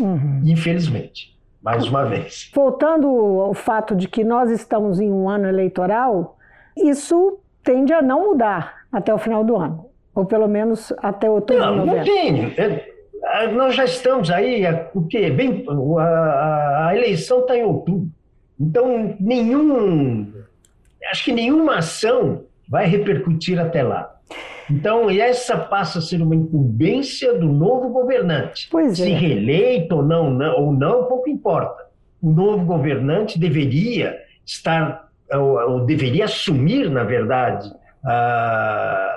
uhum. 0.00 0.40
infelizmente, 0.44 1.37
mais 1.62 1.86
uma 1.86 2.04
vez. 2.04 2.50
Voltando 2.54 3.08
ao 3.08 3.54
fato 3.54 3.94
de 3.94 4.08
que 4.08 4.24
nós 4.24 4.50
estamos 4.50 5.00
em 5.00 5.12
um 5.12 5.28
ano 5.28 5.46
eleitoral, 5.46 6.38
isso 6.76 7.38
tende 7.62 7.92
a 7.92 8.00
não 8.00 8.26
mudar 8.26 8.86
até 8.90 9.12
o 9.12 9.18
final 9.18 9.44
do 9.44 9.56
ano, 9.56 9.86
ou 10.14 10.24
pelo 10.24 10.48
menos 10.48 10.92
até 10.98 11.28
outubro, 11.28 11.62
não, 11.62 11.76
novembro. 11.76 11.98
Não 11.98 12.04
tem. 12.04 12.54
É, 12.56 12.92
ah, 13.24 13.48
nós 13.48 13.74
já 13.74 13.84
estamos 13.84 14.30
aí, 14.30 14.64
o 14.94 15.06
quê? 15.06 15.30
Bem, 15.30 15.64
a, 15.98 16.88
a 16.88 16.96
eleição 16.96 17.40
está 17.40 17.56
em 17.56 17.64
outubro. 17.64 18.08
Então, 18.58 19.16
nenhum, 19.20 20.32
acho 21.10 21.24
que 21.24 21.32
nenhuma 21.32 21.78
ação 21.78 22.44
vai 22.68 22.86
repercutir 22.86 23.58
até 23.58 23.82
lá. 23.82 24.17
Então, 24.70 25.10
essa 25.10 25.56
passa 25.56 25.98
a 25.98 26.02
ser 26.02 26.20
uma 26.20 26.34
incumbência 26.34 27.38
do 27.38 27.48
novo 27.48 27.88
governante. 27.88 28.68
Pois 28.70 29.00
é. 29.00 29.04
Se 29.04 29.10
reeleito 29.10 29.96
ou 29.96 30.02
não, 30.02 30.30
não, 30.30 30.60
ou 30.60 30.72
não, 30.72 31.04
pouco 31.04 31.28
importa. 31.28 31.86
O 32.20 32.30
novo 32.30 32.64
governante 32.64 33.38
deveria 33.38 34.18
estar, 34.44 35.08
ou, 35.32 35.72
ou 35.72 35.80
deveria 35.86 36.26
assumir, 36.26 36.90
na 36.90 37.04
verdade, 37.04 37.72
a, 38.04 39.14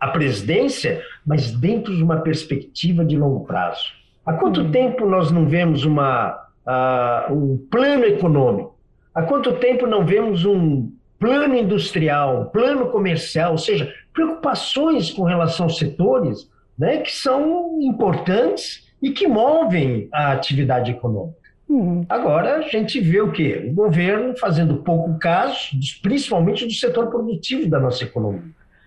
a 0.00 0.08
presidência 0.08 1.02
mas 1.24 1.50
dentro 1.50 1.96
de 1.96 2.02
uma 2.02 2.20
perspectiva 2.20 3.04
de 3.04 3.16
longo 3.16 3.44
prazo. 3.46 3.92
Há 4.26 4.34
quanto 4.34 4.60
uhum. 4.60 4.70
tempo 4.70 5.06
nós 5.06 5.30
não 5.30 5.46
vemos 5.46 5.84
uma, 5.84 6.48
uh, 6.66 7.32
um 7.32 7.56
plano 7.70 8.04
econômico? 8.04 8.76
Há 9.14 9.22
quanto 9.22 9.52
tempo 9.54 9.86
não 9.86 10.04
vemos 10.04 10.44
um 10.44 10.92
plano 11.24 11.56
industrial, 11.56 12.50
plano 12.50 12.90
comercial, 12.90 13.52
ou 13.52 13.58
seja, 13.58 13.90
preocupações 14.12 15.10
com 15.10 15.22
relação 15.22 15.64
aos 15.64 15.78
setores 15.78 16.50
né, 16.78 16.98
que 16.98 17.10
são 17.10 17.78
importantes 17.80 18.92
e 19.00 19.10
que 19.10 19.26
movem 19.26 20.06
a 20.12 20.32
atividade 20.32 20.90
econômica. 20.90 21.38
Uhum. 21.66 22.04
Agora 22.10 22.56
a 22.56 22.60
gente 22.60 23.00
vê 23.00 23.22
o 23.22 23.32
quê? 23.32 23.66
O 23.70 23.72
governo 23.72 24.36
fazendo 24.36 24.82
pouco 24.82 25.18
caso, 25.18 25.70
principalmente 26.02 26.66
do 26.66 26.72
setor 26.72 27.06
produtivo 27.06 27.70
da 27.70 27.80
nossa 27.80 28.04
economia. 28.04 28.42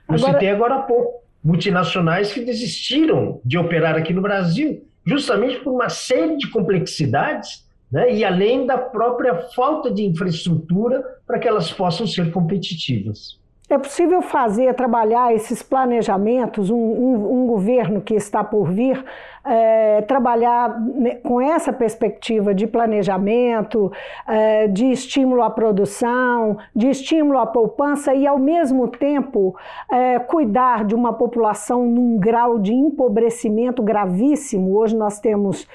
Eu 0.08 0.13
agora... 0.13 0.34
citei 0.34 0.52
agora 0.52 0.76
há 0.76 0.82
pouco 0.84 1.23
multinacionais 1.43 2.32
que 2.32 2.41
desistiram 2.41 3.41
de 3.43 3.58
operar 3.58 3.95
aqui 3.95 4.13
no 4.13 4.21
Brasil, 4.21 4.86
justamente 5.04 5.58
por 5.62 5.73
uma 5.73 5.89
série 5.89 6.38
de 6.38 6.47
complexidades, 6.52 7.66
né, 7.91 8.13
e 8.13 8.23
além 8.23 8.65
da 8.65 8.78
própria 8.78 9.36
falta 9.56 9.89
de 9.89 10.04
infraestrutura 10.06 11.04
para 11.26 11.39
que 11.39 11.47
elas 11.47 11.71
possam 11.71 12.06
ser 12.06 12.32
competitivas. 12.32 13.39
É 13.69 13.78
possível 13.78 14.21
fazer, 14.21 14.73
trabalhar 14.76 15.34
esses 15.34 15.62
planejamentos, 15.62 16.69
um, 16.69 16.76
um, 16.76 17.43
um 17.43 17.47
governo 17.47 18.00
que 18.00 18.13
está 18.13 18.41
por 18.41 18.71
vir, 18.71 19.04
é, 19.47 20.01
trabalhar 20.01 20.77
com 21.23 21.41
essa 21.41 21.71
perspectiva 21.71 22.53
de 22.53 22.67
planejamento, 22.67 23.91
é, 24.27 24.67
de 24.67 24.86
estímulo 24.91 25.41
à 25.41 25.49
produção, 25.49 26.57
de 26.75 26.88
estímulo 26.88 27.39
à 27.39 27.45
poupança 27.45 28.13
e, 28.13 28.27
ao 28.27 28.38
mesmo 28.38 28.88
tempo, 28.88 29.55
é, 29.91 30.19
cuidar 30.19 30.86
de 30.86 30.93
uma 30.93 31.13
população 31.13 31.86
num 31.86 32.17
grau 32.17 32.60
de 32.60 32.73
empobrecimento 32.73 33.81
gravíssimo. 33.81 34.75
Hoje 34.77 34.95
nós 34.95 35.19
temos 35.19 35.67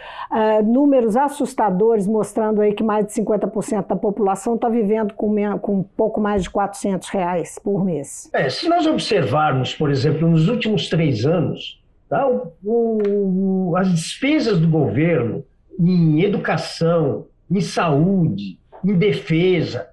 números 0.64 1.16
assustadores 1.16 2.06
mostrando 2.06 2.60
aí 2.60 2.72
que 2.72 2.82
mais 2.82 3.06
de 3.06 3.12
50% 3.12 3.86
da 3.86 3.96
população 3.96 4.54
está 4.54 4.68
vivendo 4.68 5.14
com, 5.14 5.58
com 5.58 5.82
pouco 5.82 6.20
mais 6.20 6.42
de 6.42 6.50
400 6.50 7.08
reais 7.08 7.58
por 7.62 7.84
mês. 7.84 8.30
É, 8.32 8.48
se 8.48 8.68
nós 8.68 8.86
observarmos, 8.86 9.74
por 9.74 9.90
exemplo, 9.90 10.28
nos 10.28 10.48
últimos 10.48 10.88
três 10.88 11.24
anos, 11.24 11.81
tá, 12.12 12.28
o, 12.28 12.52
o, 12.62 13.74
as 13.74 13.90
despesas 13.90 14.60
do 14.60 14.68
governo 14.68 15.42
em 15.80 16.22
educação, 16.22 17.24
em 17.50 17.62
saúde, 17.62 18.58
em 18.84 18.92
defesa, 18.92 19.88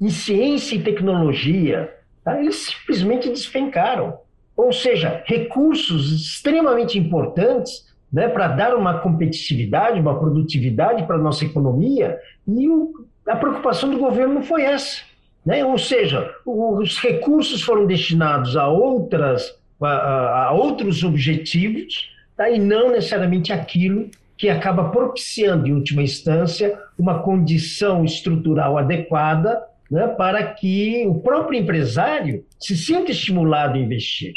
em 0.00 0.08
ciência 0.08 0.76
e 0.76 0.82
tecnologia, 0.82 1.92
tá, 2.22 2.38
eles 2.38 2.66
simplesmente 2.66 3.28
despencaram. 3.28 4.16
Ou 4.56 4.72
seja, 4.72 5.24
recursos 5.26 6.12
extremamente 6.12 7.00
importantes 7.00 7.84
né, 8.12 8.28
para 8.28 8.46
dar 8.46 8.76
uma 8.76 9.00
competitividade, 9.00 9.98
uma 9.98 10.16
produtividade 10.20 11.04
para 11.04 11.16
a 11.16 11.20
nossa 11.20 11.44
economia, 11.44 12.16
e 12.46 12.68
o, 12.68 12.92
a 13.26 13.34
preocupação 13.34 13.90
do 13.90 13.98
governo 13.98 14.34
não 14.34 14.42
foi 14.44 14.62
essa. 14.62 15.02
Né? 15.44 15.64
Ou 15.64 15.78
seja, 15.78 16.32
os 16.46 16.96
recursos 17.00 17.60
foram 17.60 17.86
destinados 17.86 18.56
a, 18.56 18.68
outras, 18.68 19.52
a, 19.80 20.46
a 20.46 20.52
outros 20.52 21.02
objetivos 21.02 22.10
tá? 22.36 22.50
e 22.50 22.58
não 22.58 22.90
necessariamente 22.90 23.52
aquilo 23.52 24.10
que 24.36 24.48
acaba 24.48 24.90
propiciando, 24.90 25.66
em 25.66 25.72
última 25.72 26.02
instância, 26.02 26.78
uma 26.98 27.20
condição 27.20 28.04
estrutural 28.04 28.76
adequada 28.76 29.62
né, 29.90 30.06
para 30.08 30.42
que 30.44 31.06
o 31.06 31.14
próprio 31.20 31.58
empresário 31.58 32.44
se 32.58 32.76
sinta 32.76 33.10
estimulado 33.10 33.76
a 33.76 33.80
investir. 33.80 34.34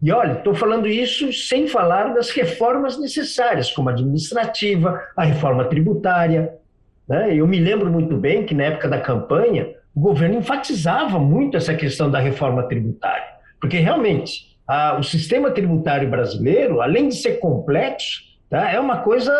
E 0.00 0.12
olha, 0.12 0.32
estou 0.32 0.54
falando 0.54 0.86
isso 0.86 1.32
sem 1.32 1.66
falar 1.66 2.14
das 2.14 2.30
reformas 2.30 2.98
necessárias, 2.98 3.70
como 3.70 3.88
a 3.88 3.92
administrativa, 3.92 5.00
a 5.16 5.24
reforma 5.24 5.64
tributária. 5.64 6.54
Né? 7.08 7.34
Eu 7.34 7.46
me 7.46 7.58
lembro 7.58 7.90
muito 7.90 8.16
bem 8.16 8.46
que 8.46 8.54
na 8.54 8.64
época 8.64 8.88
da 8.88 9.00
campanha, 9.00 9.68
o 9.94 10.00
governo 10.00 10.38
enfatizava 10.38 11.18
muito 11.18 11.56
essa 11.56 11.74
questão 11.74 12.08
da 12.08 12.20
reforma 12.20 12.62
tributária, 12.64 13.26
porque 13.60 13.78
realmente 13.78 14.47
a, 14.68 14.98
o 14.98 15.02
sistema 15.02 15.50
tributário 15.50 16.10
brasileiro, 16.10 16.82
além 16.82 17.08
de 17.08 17.16
ser 17.16 17.40
complexo, 17.40 18.20
tá, 18.50 18.70
é 18.70 18.78
uma 18.78 18.98
coisa 18.98 19.32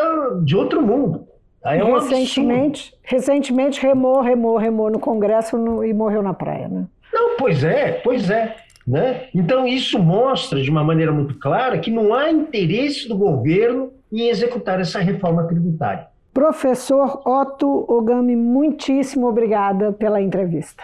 de 0.42 0.56
outro 0.56 0.80
mundo. 0.80 1.28
Tá? 1.60 1.76
É 1.76 1.84
um 1.84 1.94
recentemente, 1.94 2.94
recentemente 3.02 3.80
remou, 3.82 4.22
remou, 4.22 4.56
remou 4.56 4.90
no 4.90 4.98
Congresso 4.98 5.58
no, 5.58 5.84
e 5.84 5.92
morreu 5.92 6.22
na 6.22 6.32
praia, 6.32 6.66
né? 6.68 6.86
Não, 7.12 7.36
pois 7.36 7.62
é, 7.62 7.92
pois 7.92 8.30
é. 8.30 8.56
Né? 8.86 9.28
Então, 9.34 9.66
isso 9.66 9.98
mostra 9.98 10.62
de 10.62 10.70
uma 10.70 10.82
maneira 10.82 11.12
muito 11.12 11.38
clara 11.38 11.78
que 11.78 11.90
não 11.90 12.14
há 12.14 12.30
interesse 12.30 13.06
do 13.06 13.18
governo 13.18 13.92
em 14.10 14.28
executar 14.28 14.80
essa 14.80 14.98
reforma 14.98 15.46
tributária. 15.46 16.06
Professor 16.32 17.20
Otto 17.26 17.84
Ogami, 17.86 18.34
muitíssimo 18.34 19.26
obrigada 19.26 19.92
pela 19.92 20.22
entrevista. 20.22 20.82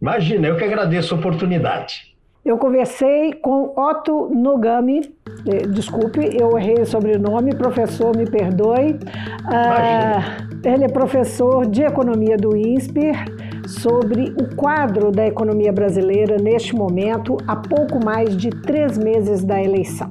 Imagina, 0.00 0.48
eu 0.48 0.56
que 0.56 0.64
agradeço 0.64 1.14
a 1.14 1.18
oportunidade. 1.18 2.09
Eu 2.44 2.56
conversei 2.56 3.34
com 3.34 3.74
Otto 3.76 4.30
Nogami, 4.34 5.14
eh, 5.46 5.66
desculpe, 5.66 6.20
eu 6.40 6.56
errei 6.56 6.80
o 6.80 6.86
sobrenome, 6.86 7.54
professor, 7.54 8.16
me 8.16 8.24
perdoe. 8.24 8.98
Ah, 9.44 10.38
ele 10.64 10.84
é 10.84 10.88
professor 10.88 11.66
de 11.66 11.82
economia 11.82 12.38
do 12.38 12.56
INSPER, 12.56 13.24
sobre 13.68 14.34
o 14.40 14.56
quadro 14.56 15.10
da 15.10 15.26
economia 15.26 15.72
brasileira 15.72 16.38
neste 16.38 16.74
momento, 16.74 17.36
há 17.46 17.56
pouco 17.56 18.02
mais 18.04 18.36
de 18.36 18.50
três 18.50 18.96
meses 18.96 19.44
da 19.44 19.62
eleição. 19.62 20.10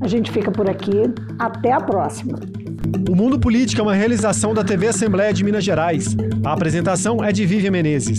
A 0.00 0.06
gente 0.06 0.30
fica 0.30 0.50
por 0.50 0.70
aqui, 0.70 1.12
até 1.38 1.72
a 1.72 1.80
próxima. 1.80 2.38
O 3.08 3.14
Mundo 3.14 3.38
Político 3.38 3.80
é 3.80 3.84
uma 3.84 3.94
realização 3.94 4.54
da 4.54 4.64
TV 4.64 4.88
Assembleia 4.88 5.32
de 5.32 5.44
Minas 5.44 5.64
Gerais. 5.64 6.16
A 6.44 6.52
apresentação 6.52 7.24
é 7.24 7.32
de 7.32 7.46
Vivian 7.46 7.70
Menezes. 7.70 8.18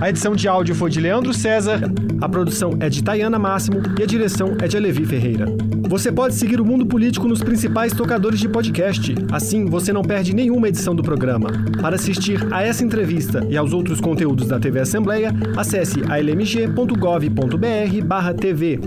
A 0.00 0.10
edição 0.10 0.36
de 0.36 0.46
áudio 0.46 0.74
foi 0.74 0.90
de 0.90 1.00
Leandro 1.00 1.32
César, 1.32 1.80
a 2.20 2.28
produção 2.28 2.76
é 2.80 2.88
de 2.88 3.02
Tayana 3.02 3.38
Máximo 3.38 3.80
e 3.98 4.02
a 4.02 4.06
direção 4.06 4.56
é 4.60 4.68
de 4.68 4.76
Alevi 4.76 5.04
Ferreira. 5.04 5.46
Você 5.88 6.10
pode 6.10 6.34
seguir 6.34 6.60
o 6.60 6.64
Mundo 6.64 6.86
Político 6.86 7.28
nos 7.28 7.42
principais 7.42 7.92
tocadores 7.92 8.40
de 8.40 8.48
podcast. 8.48 9.14
Assim, 9.30 9.66
você 9.66 9.92
não 9.92 10.02
perde 10.02 10.34
nenhuma 10.34 10.68
edição 10.68 10.94
do 10.94 11.02
programa. 11.02 11.50
Para 11.80 11.96
assistir 11.96 12.46
a 12.52 12.62
essa 12.62 12.84
entrevista 12.84 13.46
e 13.48 13.56
aos 13.56 13.72
outros 13.72 14.00
conteúdos 14.00 14.48
da 14.48 14.58
TV 14.58 14.80
Assembleia, 14.80 15.32
acesse 15.56 16.00
almg.gov.br/tv. 16.08 18.80